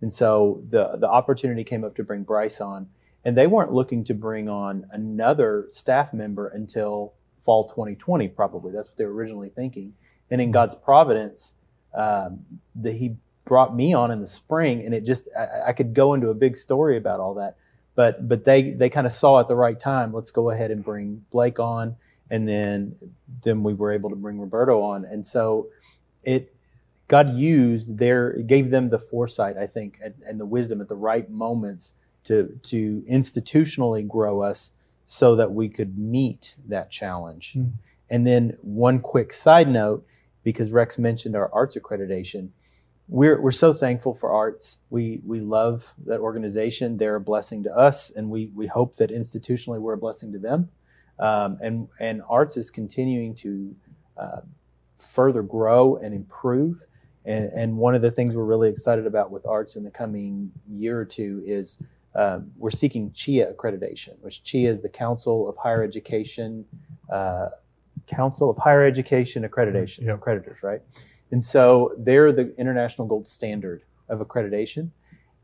[0.00, 2.88] And so the the opportunity came up to bring Brice on,
[3.24, 8.72] and they weren't looking to bring on another staff member until fall 2020, probably.
[8.72, 9.94] That's what they were originally thinking.
[10.30, 11.54] And in God's providence,
[11.94, 12.40] um,
[12.74, 16.12] that He brought me on in the spring, and it just I, I could go
[16.14, 17.56] into a big story about all that,
[17.94, 20.12] but but they they kind of saw at the right time.
[20.12, 21.96] Let's go ahead and bring Blake on,
[22.30, 22.96] and then
[23.42, 25.68] then we were able to bring Roberto on, and so
[26.22, 26.54] it
[27.08, 30.96] God used their gave them the foresight, I think, and, and the wisdom at the
[30.96, 31.92] right moments
[32.24, 34.72] to to institutionally grow us
[35.04, 37.54] so that we could meet that challenge.
[37.54, 37.72] Mm.
[38.10, 40.06] And then one quick side note,
[40.42, 42.50] because Rex mentioned our ARTS accreditation,
[43.08, 44.78] we're we're so thankful for ARTS.
[44.88, 46.96] We we love that organization.
[46.96, 50.38] They're a blessing to us, and we we hope that institutionally we're a blessing to
[50.38, 50.70] them.
[51.18, 53.74] Um, and and ARTS is continuing to
[54.16, 54.40] uh,
[54.98, 56.84] further grow and improve.
[57.24, 60.52] And, and one of the things we're really excited about with ARTS in the coming
[60.68, 61.78] year or two is
[62.14, 66.64] um, we're seeking CHEA accreditation, which CHEA is the Council of Higher Education,
[67.10, 67.48] uh,
[68.06, 70.20] Council of Higher Education Accreditation, Yep.
[70.20, 70.80] accreditors, right?
[71.30, 74.90] And so they're the international gold standard of accreditation,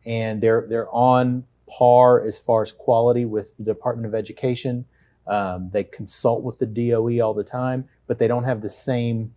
[0.06, 4.85] and they're they're on par as far as quality with the Department of Education.
[5.31, 9.33] Um, they consult with the DOE all the time, but they don't have the same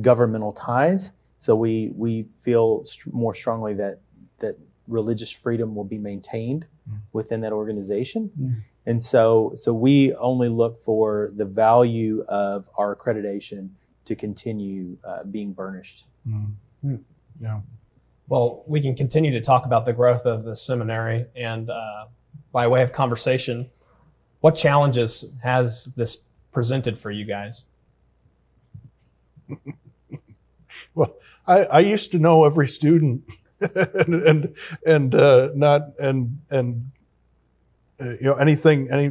[0.00, 1.12] governmental ties.
[1.38, 4.00] So we we feel st- more strongly that
[4.38, 4.56] that
[4.88, 6.98] religious freedom will be maintained Mm.
[7.12, 8.30] within that organization.
[8.40, 8.54] Mm.
[8.86, 13.68] And so so we only look for the value of our accreditation
[14.06, 16.06] to continue uh, being burnished.
[16.26, 16.98] Mm.
[17.40, 17.60] Yeah.
[18.28, 21.26] Well, we can continue to talk about the growth of the seminary.
[21.36, 22.06] And uh,
[22.52, 23.68] by way of conversation,
[24.40, 26.18] what challenges has this
[26.52, 27.64] presented for you guys?
[30.94, 33.22] Well, I, I used to know every student,
[33.60, 36.90] and and, and uh, not and and
[38.00, 39.10] uh, you know anything any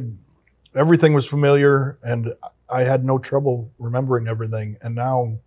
[0.74, 2.34] everything was familiar, and
[2.68, 4.76] I had no trouble remembering everything.
[4.82, 5.38] And now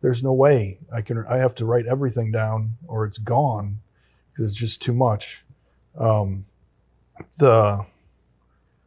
[0.00, 1.24] there's no way I can.
[1.28, 3.80] I have to write everything down, or it's gone
[4.32, 5.44] because it's just too much.
[5.98, 6.46] Um,
[7.38, 7.86] the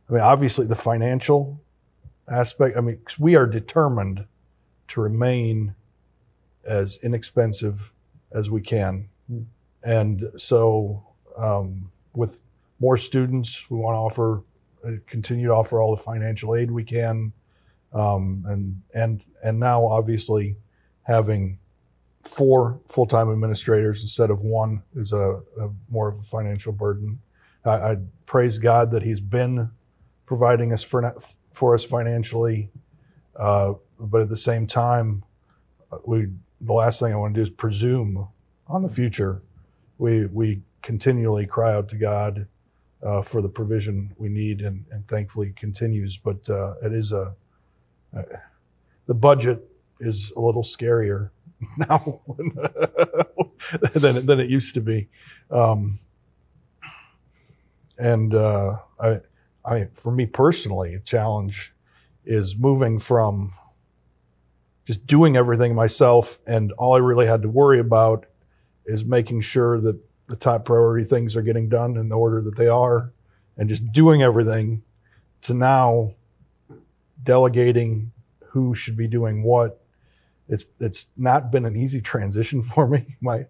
[0.10, 1.60] I mean, obviously the financial
[2.30, 2.78] aspect.
[2.78, 4.26] I mean, we are determined
[4.90, 5.76] to remain
[6.66, 7.92] as inexpensive
[8.32, 9.10] as we can.
[9.28, 9.42] Hmm.
[9.84, 11.04] And so,
[11.38, 12.40] um, with
[12.80, 14.44] more students, we want to offer,
[14.86, 17.32] uh, continue to offer all the financial aid we can.
[17.94, 20.58] Um, and, and, and now obviously
[21.04, 21.60] having
[22.24, 27.20] four full-time administrators instead of one is a, a more of a financial burden.
[27.64, 29.70] I, I praise God that he's been
[30.28, 31.16] providing us for,
[31.54, 32.70] for us financially.
[33.36, 35.24] Uh, but at the same time,
[36.06, 36.28] we
[36.62, 38.28] the last thing I want to do is presume
[38.68, 39.42] on the future.
[39.98, 42.48] We we continually cry out to God
[43.04, 46.18] uh, for the provision we need, and, and thankfully continues.
[46.18, 47.34] But uh, it is a
[48.16, 48.24] uh,
[49.06, 49.64] the budget
[50.00, 51.30] is a little scarier
[51.78, 52.22] now
[53.94, 55.08] than than it used to be,
[55.52, 56.00] um,
[57.98, 58.78] and uh,
[59.68, 61.74] I mean, for me personally, a challenge
[62.26, 63.54] is moving from
[64.86, 68.26] just doing everything myself and all i really had to worry about
[68.86, 72.58] is making sure that the top priority things are getting done in the order that
[72.58, 73.12] they are
[73.58, 74.82] and just doing everything
[75.42, 76.14] to now
[77.24, 78.12] delegating
[78.50, 79.82] who should be doing what.
[80.48, 83.18] It's it's not been an easy transition for me.
[83.22, 83.46] My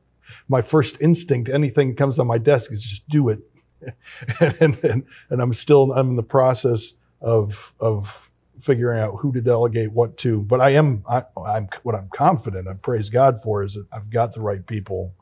[0.48, 3.40] my first instinct, anything comes on my desk, is just do it,
[4.40, 9.42] and, and and I'm still I'm in the process of of figuring out who to
[9.42, 10.42] delegate what to.
[10.42, 12.68] But I am I, I'm what I'm confident.
[12.68, 15.14] I praise God for is that I've got the right people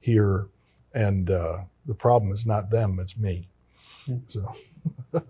[0.00, 0.48] here,
[0.94, 3.48] and uh, the problem is not them, it's me.
[4.28, 4.52] So.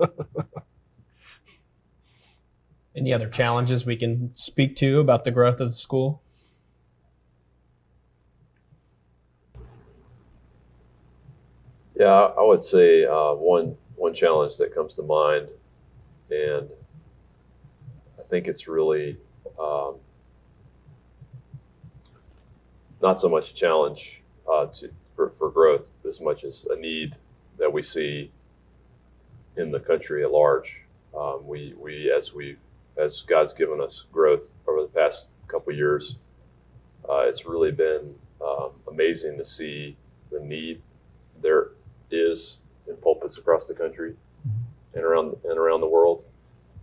[2.96, 6.22] Any other challenges we can speak to about the growth of the school?
[11.98, 15.48] Yeah, I would say uh, one one challenge that comes to mind,
[16.30, 16.70] and
[18.18, 19.16] I think it's really
[19.58, 19.94] um,
[23.00, 27.16] not so much a challenge uh, to for, for growth as much as a need
[27.58, 28.30] that we see
[29.56, 30.84] in the country at large.
[31.18, 32.56] Um, we we as we
[32.98, 36.18] as God's given us growth over the past couple years,
[37.08, 38.14] uh, it's really been
[38.46, 39.96] um, amazing to see
[40.30, 40.82] the need
[42.10, 44.14] is in pulpits across the country
[44.94, 46.24] and around and around the world.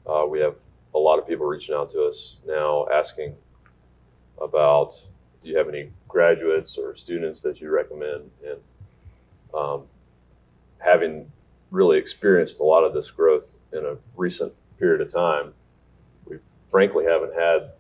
[0.08, 0.56] Uh, we have
[0.96, 3.36] a lot of people reaching out to us now asking
[4.42, 4.94] about
[5.42, 8.60] do you have any graduates or students that you recommend and
[9.54, 9.84] um,
[10.80, 11.30] having
[11.72, 15.54] really experienced a lot of this growth in a recent period of time
[16.26, 17.72] we frankly haven't had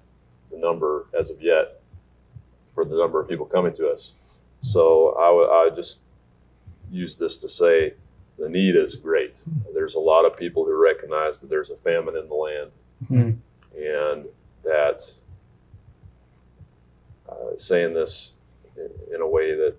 [0.51, 1.81] the number as of yet
[2.73, 4.13] for the number of people coming to us
[4.61, 5.99] so I would I just
[6.93, 7.93] use this to say
[8.37, 9.41] the need is great.
[9.73, 12.71] There's a lot of people who recognize that there's a famine in the land
[13.11, 13.37] Mhm.
[13.75, 14.25] and
[14.63, 15.13] that
[17.29, 18.33] uh, saying this
[18.77, 19.75] in, in a way that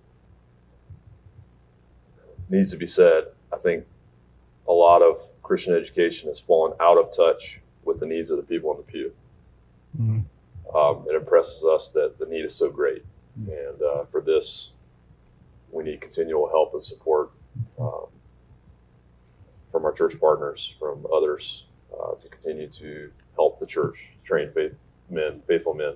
[2.48, 3.84] needs to be said, I think
[4.68, 8.42] a lot of Christian education has fallen out of touch with the needs of the
[8.42, 9.12] people in the pew.
[10.00, 10.24] Mhm.
[10.74, 13.04] Um, it impresses us that the need is so great.
[13.36, 14.72] And uh, for this,
[15.74, 17.32] we need continual help and support
[17.78, 18.06] um,
[19.70, 24.72] from our church partners, from others, uh, to continue to help the church train faith
[25.10, 25.94] men, faithful men,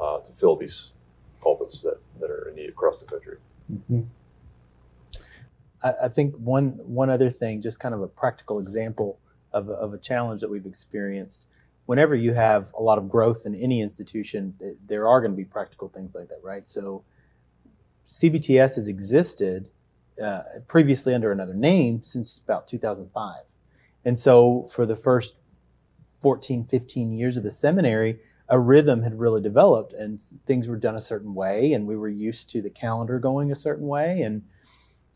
[0.00, 0.92] uh, to fill these
[1.40, 3.38] pulpits that, that are in need across the country.
[5.82, 9.18] I, I think one one other thing, just kind of a practical example
[9.52, 11.46] of a, of a challenge that we've experienced.
[11.86, 14.54] Whenever you have a lot of growth in any institution,
[14.86, 16.68] there are going to be practical things like that, right?
[16.68, 17.04] So,
[18.06, 19.68] CBTS has existed
[20.22, 23.34] uh, previously under another name since about 2005,
[24.04, 25.36] and so for the first
[26.22, 30.96] 14, 15 years of the seminary, a rhythm had really developed, and things were done
[30.96, 34.42] a certain way, and we were used to the calendar going a certain way, and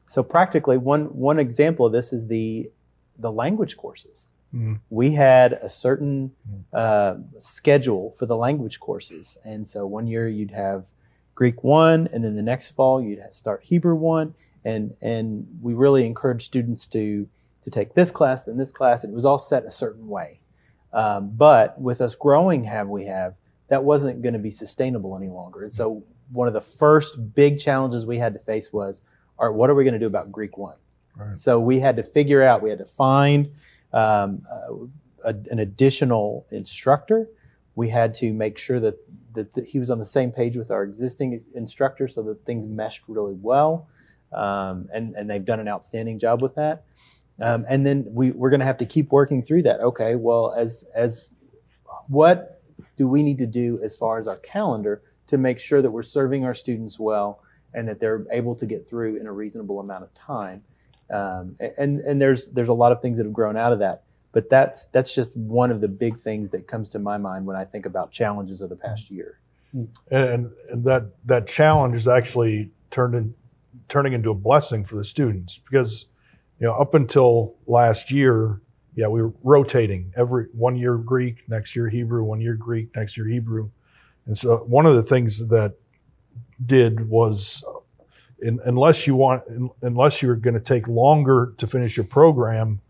[0.08, 2.70] so practically, one one example of this is the
[3.16, 4.32] the language courses.
[4.52, 4.80] Mhm.
[4.90, 6.32] We had a certain
[6.72, 10.92] uh, schedule for the language courses, and so one year you'd have
[11.40, 14.34] Greek one, and then the next fall you'd start Hebrew one,
[14.66, 17.26] and and we really encouraged students to
[17.62, 20.38] to take this class, then this class, and it was all set a certain way.
[20.92, 23.36] Um, but with us growing, have we have
[23.68, 27.58] that wasn't going to be sustainable any longer, and so one of the first big
[27.58, 29.02] challenges we had to face was
[29.38, 30.76] all right, what are we going to do about Greek one?
[31.16, 31.32] Right.
[31.32, 33.50] So we had to figure out, we had to find
[33.94, 34.46] um,
[35.24, 37.28] a, an additional instructor.
[37.76, 38.98] We had to make sure that,
[39.34, 42.66] that, that he was on the same page with our existing instructor so that things
[42.66, 43.88] meshed really well.
[44.32, 46.84] Um, and, and they've done an outstanding job with that.
[47.40, 49.80] Um, and then we, we're going to have to keep working through that.
[49.80, 51.32] Okay, well, as, as
[52.08, 52.52] what
[52.96, 56.02] do we need to do as far as our calendar to make sure that we're
[56.02, 60.02] serving our students well and that they're able to get through in a reasonable amount
[60.02, 60.62] of time.
[61.10, 64.04] Um, and and there's there's a lot of things that have grown out of that,
[64.32, 67.56] but that's that's just one of the big things that comes to my mind when
[67.56, 69.16] I think about challenges of the past mm-hmm.
[69.16, 69.40] year.
[70.10, 73.34] and, and that that challenge is actually turned in,
[73.88, 76.06] turning into a blessing for the students because
[76.58, 78.60] you know up until last year
[78.94, 80.12] yeah we were rotating.
[80.16, 83.70] Every one year greek next year hebrew one year greek next year hebrew.
[84.26, 85.74] And so one of the things that
[86.66, 87.64] did was
[88.42, 89.42] in, unless you want
[89.82, 92.80] unless you're going to take longer to finish your program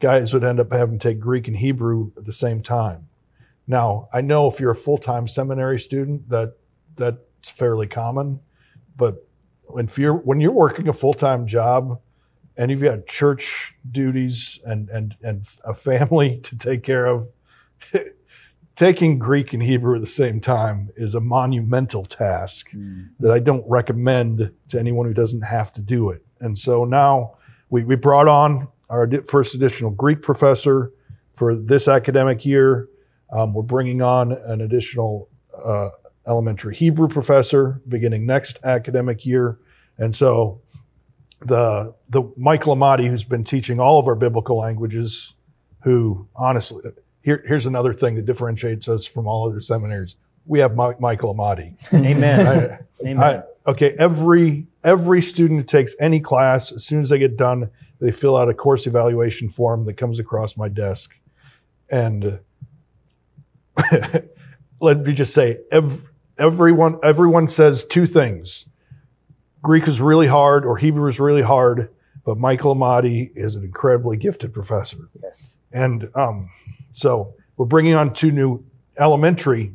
[0.00, 3.08] guys would end up having to take greek and hebrew at the same time
[3.68, 6.54] now, I know if you're a full-time seminary student, that
[6.96, 8.40] that's fairly common,
[8.96, 9.24] but
[9.76, 12.00] if you're when you're working a full-time job
[12.56, 17.28] and you've got church duties and and and a family to take care of,
[18.76, 23.02] taking Greek and Hebrew at the same time is a monumental task hmm.
[23.20, 26.24] that I don't recommend to anyone who doesn't have to do it.
[26.40, 27.36] And so now
[27.68, 30.92] we, we brought on our first additional Greek professor
[31.32, 32.88] for this academic year,
[33.32, 35.28] um, we're bringing on an additional
[35.62, 35.90] uh,
[36.26, 39.58] elementary Hebrew professor beginning next academic year.
[39.98, 40.60] And so
[41.40, 45.34] the the Michael Amati, who's been teaching all of our biblical languages,
[45.82, 46.82] who honestly,
[47.22, 50.16] here, here's another thing that differentiates us from all other seminaries.
[50.46, 51.74] We have Mi- Michael Amati.
[51.92, 52.46] Amen.
[52.46, 53.20] I- Amen.
[53.22, 57.70] I- okay, every every student who takes any class, as soon as they get done,
[58.00, 61.14] they fill out a course evaluation form that comes across my desk,
[61.90, 62.40] and
[64.80, 68.66] let me just say, ev- everyone everyone says two things:
[69.62, 71.90] Greek is really hard, or Hebrew is really hard.
[72.24, 74.98] But Michael Amati is an incredibly gifted professor.
[75.22, 75.56] yes.
[75.72, 76.50] And um,
[76.92, 78.62] so we're bringing on two new
[78.98, 79.72] elementary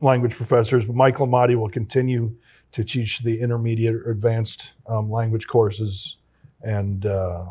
[0.00, 2.34] language professors, but Michael Amati will continue
[2.72, 6.16] to teach the intermediate or advanced um, language courses.
[6.62, 7.46] And uh,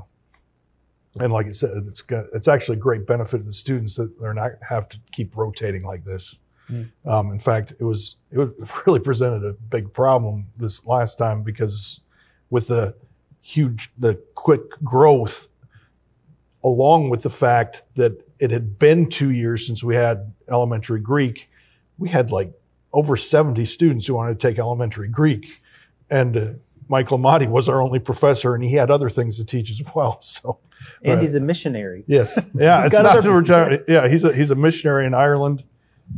[1.19, 4.19] and like I said, it's got, it's actually a great benefit to the students that
[4.19, 6.39] they're not have to keep rotating like this.
[6.69, 6.89] Mm.
[7.05, 8.51] Um, in fact, it was it was-
[8.85, 12.01] really presented a big problem this last time because
[12.49, 12.95] with the
[13.41, 15.49] huge the quick growth
[16.63, 21.49] along with the fact that it had been two years since we had elementary Greek,
[21.97, 22.51] we had like
[22.93, 25.61] over 70 students who wanted to take elementary Greek.
[26.09, 26.47] And uh,
[26.89, 30.19] Michael Amati was our only professor, and he had other things to teach as well.
[30.21, 30.59] So,
[31.03, 31.21] And Right.
[31.21, 32.03] he's a missionary.
[32.07, 33.13] yes, yeah, He's it's not
[33.87, 35.63] yeah, he's a, he's a missionary in Ireland.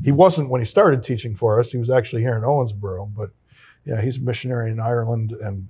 [0.04, 1.72] He wasn't when he started teaching for us.
[1.72, 3.30] He was actually here in Owensboro, but
[3.86, 5.68] yeah, he's a missionary in Ireland, and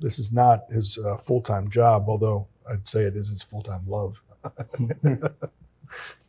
[0.00, 3.62] this is not his uh, full time job, although I'd say it is his full
[3.62, 4.20] time love.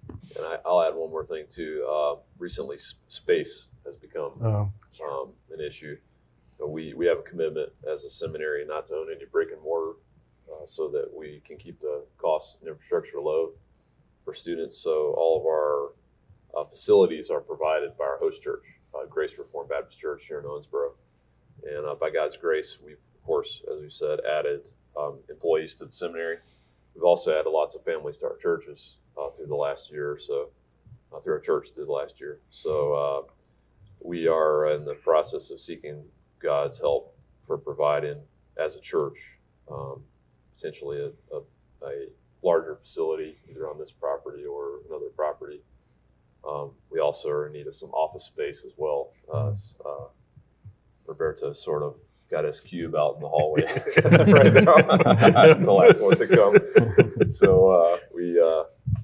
[0.09, 1.85] And I, I'll add one more thing too.
[1.89, 2.77] Uh, recently,
[3.07, 4.65] space has become Uh,
[5.05, 5.97] um, an issue.
[6.61, 9.61] Uh, We we have a commitment as a seminary not to own any brick and
[9.61, 9.93] mortar,
[10.51, 13.51] uh, so that we can keep the costs and infrastructure low
[14.23, 14.77] for students.
[14.77, 15.91] So all of our
[16.55, 20.45] uh, facilities are provided by our host church, uh, Grace Reformed Baptist Church here in
[20.45, 20.91] Owensboro.
[21.63, 25.85] And uh, by God's grace, we've of course, as we said, added um, employees to
[25.85, 26.37] the seminary.
[26.93, 30.17] We've also added lots of families to our churches uh, through the last year or
[30.17, 30.49] so,
[31.15, 32.39] uh, through our church through the last year.
[32.51, 33.31] So uh,
[34.03, 36.03] we are in the process of seeking
[36.41, 37.15] God's help
[37.47, 38.17] for providing,
[38.57, 39.39] as a church,
[39.71, 40.01] um,
[40.55, 41.41] potentially a, a,
[41.87, 42.07] a
[42.43, 45.61] larger facility, either on this property or another property.
[46.47, 49.11] Um, we also are in need of some office space as well.
[49.33, 50.05] Uh, s- uh,
[51.05, 51.97] Roberto sort of
[52.29, 53.63] got his cube out in the hallway
[54.33, 54.75] right now.
[55.31, 57.29] That's the last one to come.
[57.29, 58.63] So uh, we uh,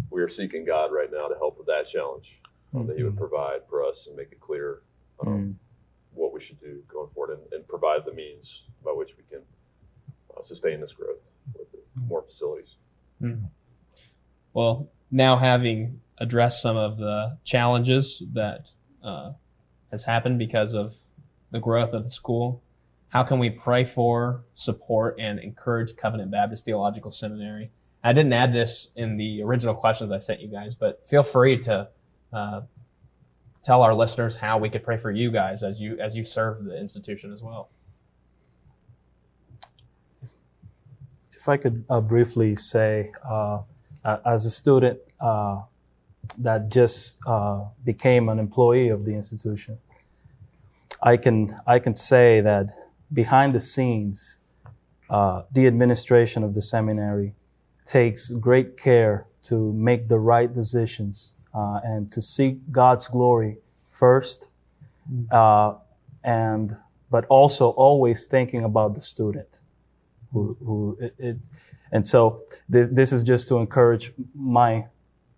[0.09, 2.41] we are seeking God right now to help with that challenge
[2.75, 4.81] uh, that He would provide for us and make it clear
[5.25, 5.57] um,
[6.13, 9.41] what we should do going forward and, and provide the means by which we can
[10.37, 11.67] uh, sustain this growth with
[12.07, 12.77] more facilities.
[14.53, 19.31] Well, now having addressed some of the challenges that uh,
[19.91, 20.93] has happened because of
[21.51, 22.61] the growth of the school,
[23.09, 27.71] how can we pray for, support, and encourage Covenant Baptist Theological Seminary?
[28.03, 31.57] I didn't add this in the original questions I sent you guys, but feel free
[31.59, 31.89] to
[32.31, 32.61] uh,
[33.61, 36.63] tell our listeners how we could pray for you guys as you as you serve
[36.63, 37.69] the institution as well.
[41.33, 43.61] If I could uh, briefly say, uh,
[44.25, 45.61] as a student uh,
[46.37, 49.77] that just uh, became an employee of the institution,
[51.01, 52.71] I can I can say that
[53.11, 54.39] behind the scenes,
[55.09, 57.33] uh, the administration of the seminary
[57.89, 64.49] takes great care to make the right decisions uh, and to seek God's glory first,
[65.31, 65.73] uh,
[66.23, 66.75] and
[67.09, 69.61] but also always thinking about the student
[70.31, 71.37] who, who it, it
[71.91, 74.85] and so this, this is just to encourage my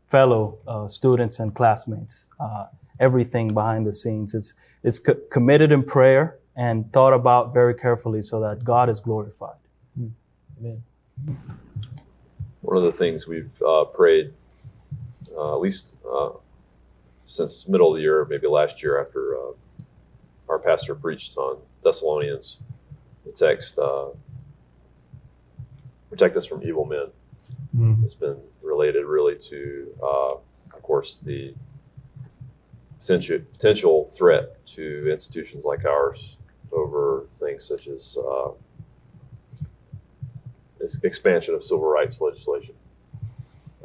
[0.10, 2.66] fellow uh, students and classmates uh,
[2.99, 4.36] everything behind the scenes.
[4.36, 8.99] It's it's co- committed in prayer and thought about very carefully so that god is
[8.99, 9.56] glorified.
[10.60, 10.84] Amen.
[12.62, 14.34] One of the things we've uh, prayed,
[15.36, 16.30] uh, at least uh,
[17.26, 19.51] since middle of the year, maybe last year after uh,
[20.49, 22.59] our pastor preached on Thessalonians,
[23.26, 24.09] the text, uh,
[26.09, 27.07] protect us from evil men.
[27.76, 30.34] mm, has been related really to, uh,
[30.74, 31.53] of course, the
[32.99, 36.38] potential, potential threat to institutions like ours
[36.72, 38.49] over things such as uh,
[41.04, 42.76] expansion of civil rights legislation.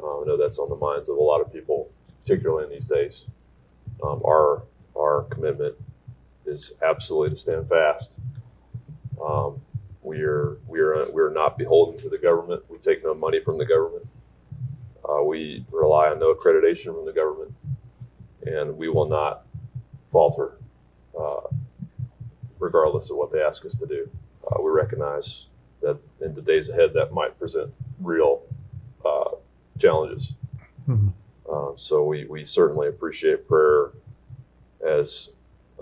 [0.01, 1.89] Uh, I know that's on the minds of a lot of people,
[2.23, 3.25] particularly in these days.
[4.03, 4.63] Um, our
[4.95, 5.75] our commitment
[6.45, 8.15] is absolutely to stand fast.
[9.23, 9.61] Um,
[10.01, 12.63] we are we are we are not beholden to the government.
[12.69, 14.07] We take no money from the government.
[15.07, 17.53] Uh, we rely on no accreditation from the government,
[18.45, 19.45] and we will not
[20.07, 20.57] falter,
[21.19, 21.41] uh,
[22.59, 24.09] regardless of what they ask us to do.
[24.45, 25.47] Uh, we recognize
[25.81, 28.43] that in the days ahead, that might present real
[29.05, 29.31] uh,
[29.77, 30.33] challenges.
[30.87, 31.13] Mhm.
[31.51, 33.91] Uh, so we, we certainly appreciate prayer
[34.85, 35.29] as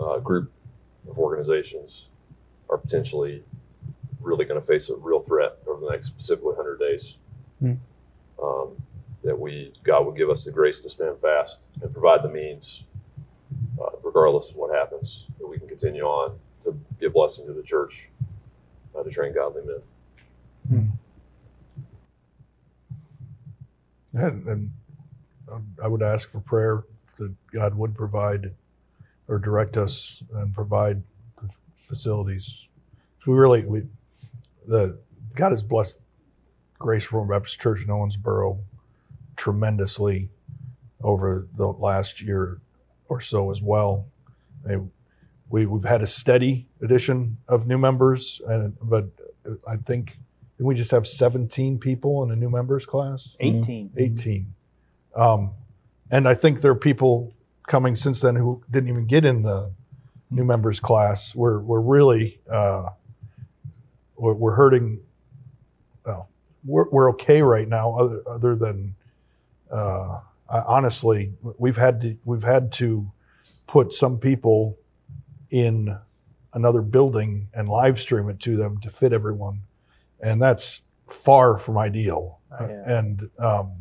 [0.00, 0.52] a group
[1.08, 2.08] of organizations
[2.68, 3.42] are potentially
[4.20, 7.18] really going to face a real threat over the next specifically 100 days.
[7.60, 7.74] Hmm.
[8.42, 8.76] Um,
[9.24, 12.84] that we God will give us the grace to stand fast and provide the means,
[13.80, 17.52] uh, regardless of what happens, that we can continue on to be a blessing to
[17.52, 18.10] the church,
[18.96, 19.80] uh, to train godly men.
[24.14, 24.70] And, and
[25.82, 26.84] I would ask for prayer
[27.18, 28.52] that God would provide
[29.28, 31.02] or direct us and provide
[31.74, 32.68] facilities.
[33.22, 33.82] So we really, we,
[34.66, 34.98] the,
[35.34, 36.00] God has blessed
[36.78, 38.58] Grace Reformed Baptist Church in Owensboro
[39.36, 40.28] tremendously
[41.02, 42.60] over the last year
[43.08, 44.06] or so as well.
[45.48, 49.06] We, we've had a steady addition of new members, and, but
[49.66, 50.18] I think
[50.58, 53.36] we just have 17 people in a new members class.
[53.40, 53.92] 18.
[53.96, 54.54] 18.
[55.14, 55.50] Um,
[56.10, 57.32] and I think there are people
[57.66, 59.70] coming since then who didn't even get in the
[60.30, 61.34] new members class.
[61.34, 62.90] We're, we're really, uh,
[64.16, 65.00] we're, we're hurting.
[66.04, 66.28] Well,
[66.64, 68.94] we're, we're okay right now other, other than,
[69.70, 73.10] uh, I, honestly, we've had to, we've had to
[73.66, 74.78] put some people
[75.50, 75.96] in
[76.54, 79.60] another building and live stream it to them to fit everyone.
[80.20, 82.40] And that's far from ideal.
[82.60, 82.98] Yeah.
[82.98, 83.72] And, um,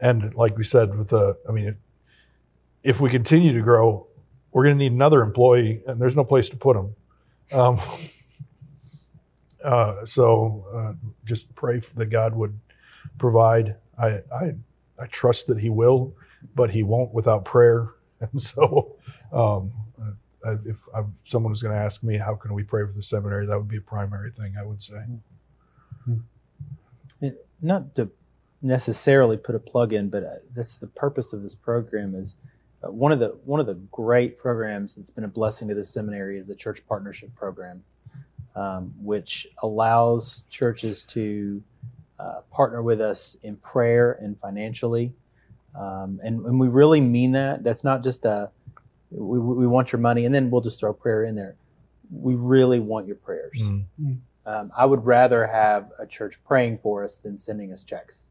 [0.00, 1.76] and like we said, with the, I mean,
[2.82, 4.06] if we continue to grow,
[4.52, 6.94] we're going to need another employee, and there's no place to put them.
[7.52, 7.80] Um,
[9.64, 10.92] uh, so uh,
[11.24, 12.58] just pray that God would
[13.18, 13.76] provide.
[13.98, 14.54] I, I
[14.98, 16.14] I trust that He will,
[16.54, 17.88] but He won't without prayer.
[18.32, 18.94] And so,
[19.32, 19.72] um,
[20.64, 20.86] if
[21.24, 23.68] someone was going to ask me, how can we pray for the seminary, that would
[23.68, 25.02] be a primary thing I would say.
[27.20, 28.10] It- not to
[28.60, 32.36] necessarily put a plug in, but uh, that's the purpose of this program is
[32.82, 35.84] uh, one of the one of the great programs that's been a blessing to the
[35.84, 37.84] seminary is the church partnership program,
[38.56, 41.62] um, which allows churches to
[42.18, 45.12] uh, partner with us in prayer and financially,
[45.76, 47.62] um, and, and we really mean that.
[47.62, 48.50] That's not just a
[49.12, 51.56] we, we want your money and then we'll just throw prayer in there.
[52.10, 53.70] We really want your prayers.
[54.00, 54.18] Mm.
[54.44, 58.26] Um, I would rather have a church praying for us than sending us checks.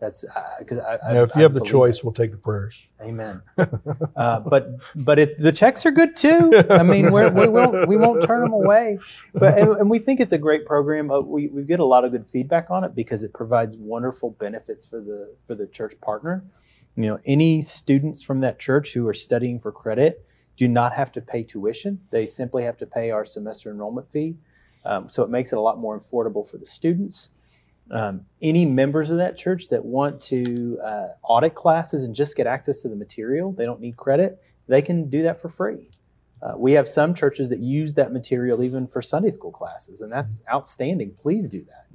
[0.00, 0.24] That's
[0.58, 2.04] because I, I, Yeah, if I you have the choice, it.
[2.04, 2.90] we'll take the prayers.
[3.00, 3.40] Amen.
[4.16, 6.52] uh, but but it's the checks are good too.
[6.68, 8.98] I mean, we're, we won't we won't turn them away.
[9.32, 11.10] But and, and we think it's a great program.
[11.10, 14.30] Uh, we we get a lot of good feedback on it because it provides wonderful
[14.32, 16.44] benefits for the for the church partner.
[16.96, 20.24] You know, any students from that church who are studying for credit
[20.56, 22.00] do not have to pay tuition.
[22.10, 24.36] They simply have to pay our semester enrollment fee.
[24.84, 27.30] Um, so it makes it a lot more affordable for the students.
[27.90, 32.46] Um, any members of that church that want to uh, audit classes and just get
[32.46, 35.90] access to the material, they don't need credit, they can do that for free.
[36.42, 40.12] Uh, we have some churches that use that material even for Sunday school classes, and
[40.12, 41.12] that's outstanding.
[41.16, 41.86] Please do that.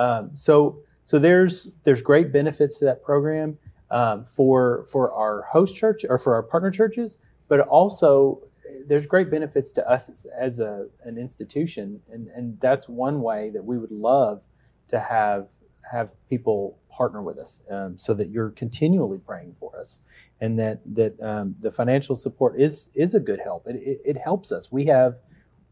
[0.00, 3.58] Um, so, so there's there's great benefits to that program
[3.90, 7.18] um, for for our host church or for our partner churches,
[7.48, 8.42] but also
[8.86, 13.50] there's great benefits to us as, as a an institution, and and that's one way
[13.50, 14.44] that we would love
[14.88, 15.48] to have
[15.90, 20.00] have people partner with us, um, so that you're continually praying for us,
[20.40, 23.66] and that that um, the financial support is is a good help.
[23.66, 24.70] It, it, it helps us.
[24.70, 25.18] We have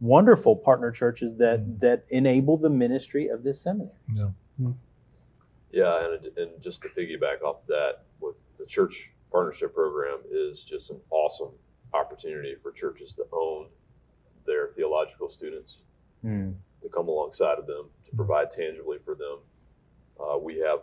[0.00, 1.80] wonderful partner churches that Mm.
[1.80, 3.96] that enable the ministry of this seminary.
[4.14, 4.28] Yeah.
[5.76, 10.90] Yeah, and, and just to piggyback off that, with the church partnership program is just
[10.90, 11.50] an awesome
[11.92, 13.66] opportunity for churches to own
[14.46, 15.82] their theological students,
[16.80, 19.36] to come alongside of them, to provide tangibly for them.
[20.18, 20.78] Uh, we have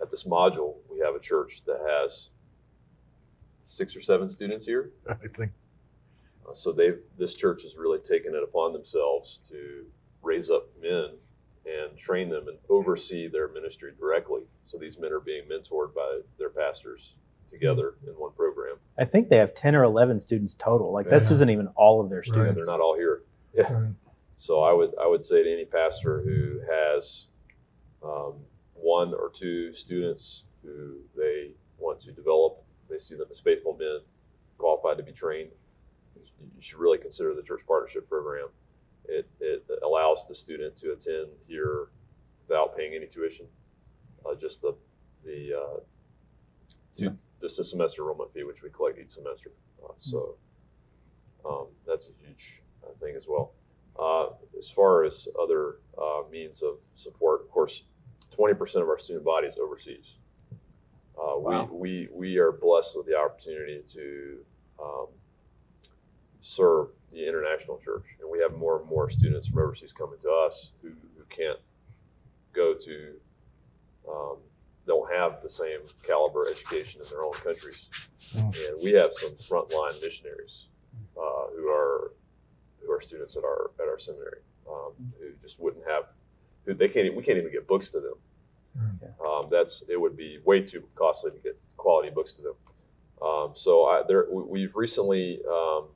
[0.00, 2.30] at this module, we have a church that has
[3.66, 4.92] six or seven students here.
[5.10, 5.52] I think
[6.48, 9.84] Uh, so they've this church has really taken it upon themselves to
[10.22, 11.10] raise up men
[11.66, 14.42] and train them and oversee their ministry directly.
[14.64, 17.14] So these men are being mentored by their pastors
[17.50, 18.76] together in one program.
[18.98, 20.92] I think they have 10 or 11 students total.
[20.92, 22.24] Like this isn't even all of their Right.
[22.26, 22.56] students.
[22.56, 23.22] They're not all here.
[23.54, 23.72] Yeah.
[23.72, 23.92] Right.
[24.36, 27.26] So I would I would say to any pastor who has
[28.02, 28.36] um,
[28.72, 33.98] one or two students who they want to develop, they see them as faithful men,
[34.56, 35.50] qualified to be trained.
[36.16, 36.22] You
[36.62, 38.46] should really consider the church partnership program.
[39.06, 41.88] It, it allows the student to attend here
[42.48, 43.46] without paying any tuition,
[44.26, 44.74] uh, just the
[45.24, 45.80] the uh,
[46.96, 49.50] two, just the semester enrollment fee, which we collect each semester.
[49.82, 50.36] Uh, so
[51.44, 53.52] um, that's a huge uh, thing as well.
[53.98, 54.28] Uh,
[54.58, 57.82] as far as other uh, means of support, of course,
[58.36, 60.18] 20% of our student body is overseas.
[61.18, 61.68] Uh, Wow.
[61.70, 64.38] we, we, we are blessed with the opportunity to
[64.82, 65.06] um,
[66.40, 68.16] serve the international church.
[68.20, 71.58] And we have more and more students from overseas coming to us who, who can't
[72.52, 73.12] go to,
[74.08, 74.36] um,
[74.86, 77.90] don't have the same caliber education in their own countries.
[78.34, 78.54] Mm.
[78.54, 80.68] And we have some frontline missionaries
[81.16, 82.12] uh, who are
[82.80, 86.04] who are students at our at our seminary um, who just wouldn't have
[86.64, 88.14] who they can't we can't even get books to them.
[89.24, 92.54] Um, that's it would be way too costly to get quality books to them.
[93.22, 95.88] Um, so I, there we- we've recently um,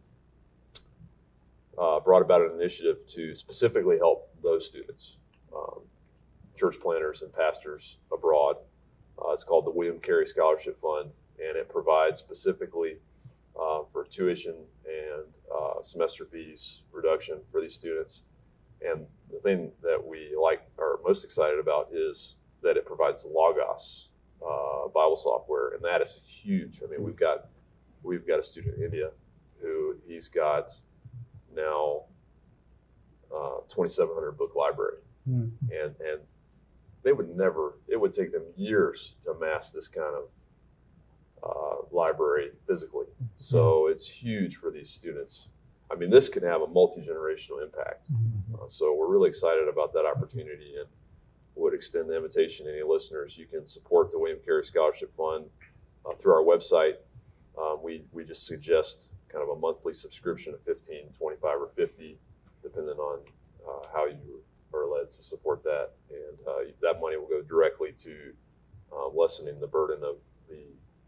[1.79, 5.18] uh, brought about an initiative to specifically help those students,
[5.55, 5.81] um,
[6.57, 8.57] church planners and pastors abroad.
[9.18, 12.97] Uh, it's called the William Carey Scholarship Fund, and it provides specifically
[13.61, 14.55] uh, for tuition
[14.85, 18.22] and uh, semester fees reduction for these students.
[18.87, 24.11] And the thing that we like are most excited about is that it provides Logos
[24.43, 26.81] uh, Bible software, and that is huge.
[26.85, 27.49] I mean, we've got
[28.03, 29.11] we've got a student in India
[29.62, 30.70] who he's got
[31.57, 32.02] now
[33.34, 35.48] uh, 2,700 book library, Hmm.
[35.72, 36.20] and and
[37.02, 37.74] they would never.
[37.88, 40.24] It would take them years to amass this kind of
[41.42, 43.07] uh, library physically.
[43.36, 45.48] So it's huge for these students.
[45.90, 48.09] I mean, this can have a multi generational impact.
[48.55, 50.88] Uh, so we're really excited about that opportunity and
[51.57, 53.36] would extend the invitation to any listeners.
[53.36, 55.44] You can support the William Carey Scholarship Fund
[56.07, 56.94] uh, through our website.
[57.59, 62.16] Um, we, we just suggest kind of a monthly subscription of 15, 25, or 50,
[62.62, 63.18] depending on
[63.68, 64.41] uh, how you
[64.72, 65.91] are led to support that.
[66.11, 68.32] And uh, that money will go directly to
[68.93, 70.16] uh, lessening the burden of
[70.49, 70.62] the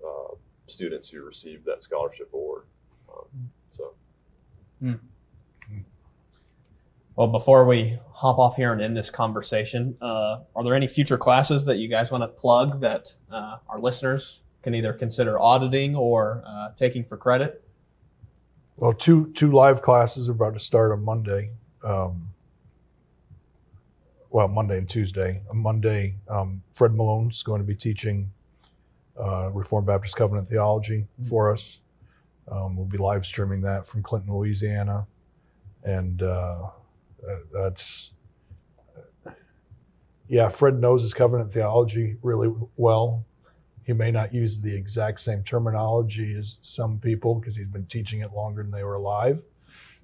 [0.05, 0.35] uh,
[0.66, 2.64] students who receive that scholarship award.
[3.09, 3.95] Um, so.
[7.14, 11.16] Well, before we hop off here and end this conversation, uh, are there any future
[11.16, 15.97] classes that you guys want to plug that uh, our listeners can either consider auditing
[15.97, 17.66] or uh, taking for credit?
[18.79, 21.53] Well, two two live classes are about to start on Monday.
[21.83, 22.35] Um,
[24.29, 25.41] well, Monday and Tuesday.
[25.49, 28.31] On Monday, um, Fred Malone's going to be teaching
[29.18, 31.81] uh, Reformed Baptist Covenant theology for us.
[32.49, 35.07] Um, we'll be live streaming that from Clinton, Louisiana,
[35.83, 36.68] and uh,
[37.27, 38.11] uh, that's
[40.29, 40.51] yeah.
[40.51, 43.24] Fred knows his covenant theology really well.
[43.87, 48.20] He may not use the exact same terminology as some people because he's been teaching
[48.20, 49.45] it longer than they were alive.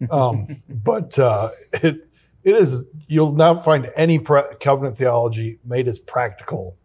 [0.09, 2.09] Um, but uh, it
[2.45, 6.77] it is you'll not find any pre- covenant theology made as practical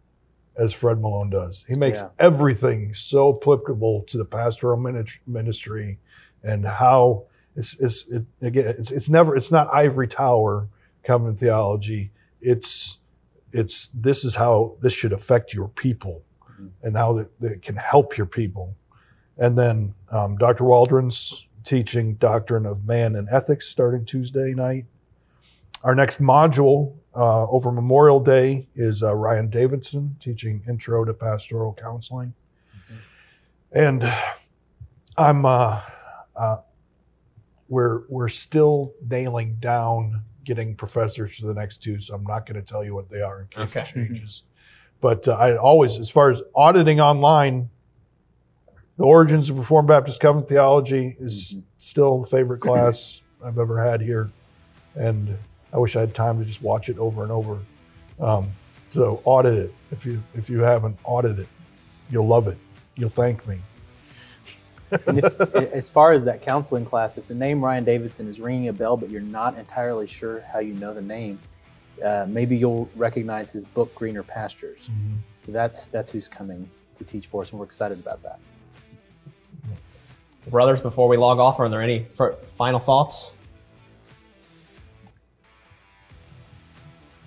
[0.56, 1.64] as Fred Malone does.
[1.68, 2.08] He makes Yeah.
[2.18, 4.76] everything so applicable to the pastoral
[5.26, 5.98] ministry
[6.42, 7.24] and how
[7.54, 10.66] it's, it's it, again it's, it's never it's not ivory tower
[11.04, 12.10] covenant theology.
[12.40, 12.98] It's
[13.52, 16.22] it's this is how this should affect your people
[16.82, 18.74] and how that, can help your people.
[19.36, 20.64] And then um, Dr.
[20.64, 24.86] Waldron's teaching Doctrine of Man and Ethics starting Tuesday night.
[25.84, 31.74] Our next module uh, over Memorial Day is uh, Ryan Davidson teaching Intro to Pastoral
[31.74, 32.34] Counseling.
[33.72, 34.10] And
[35.16, 35.80] I'm uh,
[36.34, 36.58] uh,
[37.68, 42.54] we're we're still nailing down getting professors for the next two, so I'm not going
[42.54, 44.44] to tell you what they are in case it changes.
[45.00, 47.70] But uh, I always, as far as auditing online,
[48.96, 54.00] the origins of Reformed Baptist Covenant theology is still the favorite class I've ever had
[54.00, 54.30] here,
[54.96, 55.36] and
[55.72, 57.58] I wish I had time to just watch it over and over.
[58.18, 58.48] Um,
[58.88, 61.48] so audit it if you if you haven't audited it,
[62.10, 62.58] you'll love it.
[62.96, 63.58] You'll thank me.
[65.06, 68.68] And if, as far as that counseling class, if the name Ryan Davidson is ringing
[68.68, 71.38] a bell, but you're not entirely sure how you know the name,
[72.02, 74.90] uh, maybe you'll recognize his book Greener Pastures.
[75.44, 78.38] So that's that's who's coming to teach for us, and we're excited about that.
[80.50, 82.04] Brothers, before we log off, are there any
[82.42, 83.32] final thoughts?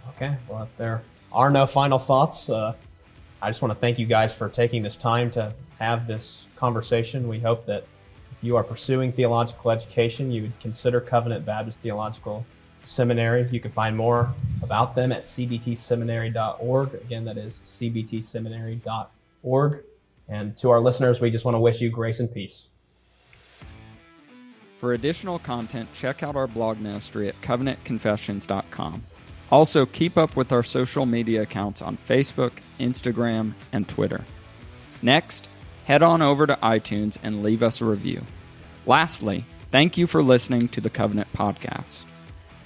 [0.10, 1.02] Okay, well, if there
[1.32, 2.74] are no final thoughts, uh,
[3.42, 7.28] I just want to thank you guys for taking this time to have this conversation.
[7.28, 7.86] We hope that
[8.32, 12.46] if you are pursuing theological education, you would consider Covenant Baptist Theological
[12.84, 13.48] Seminary.
[13.52, 16.94] You can find more about them at cbtseminary.org.
[16.96, 19.84] Again, that is cbtseminary.org.
[20.30, 22.68] And to our listeners, we just want to wish you grace and peace.
[24.80, 29.04] For additional content, check out our blog ministry at covenantconfessions.com.
[29.52, 34.24] Also, keep up with our social media accounts on Facebook, Instagram, and Twitter.
[35.02, 35.48] Next,
[35.86, 38.22] head on over to iTunes and leave us a review.
[38.86, 42.04] Lastly, thank you for listening to the Covenant Podcast.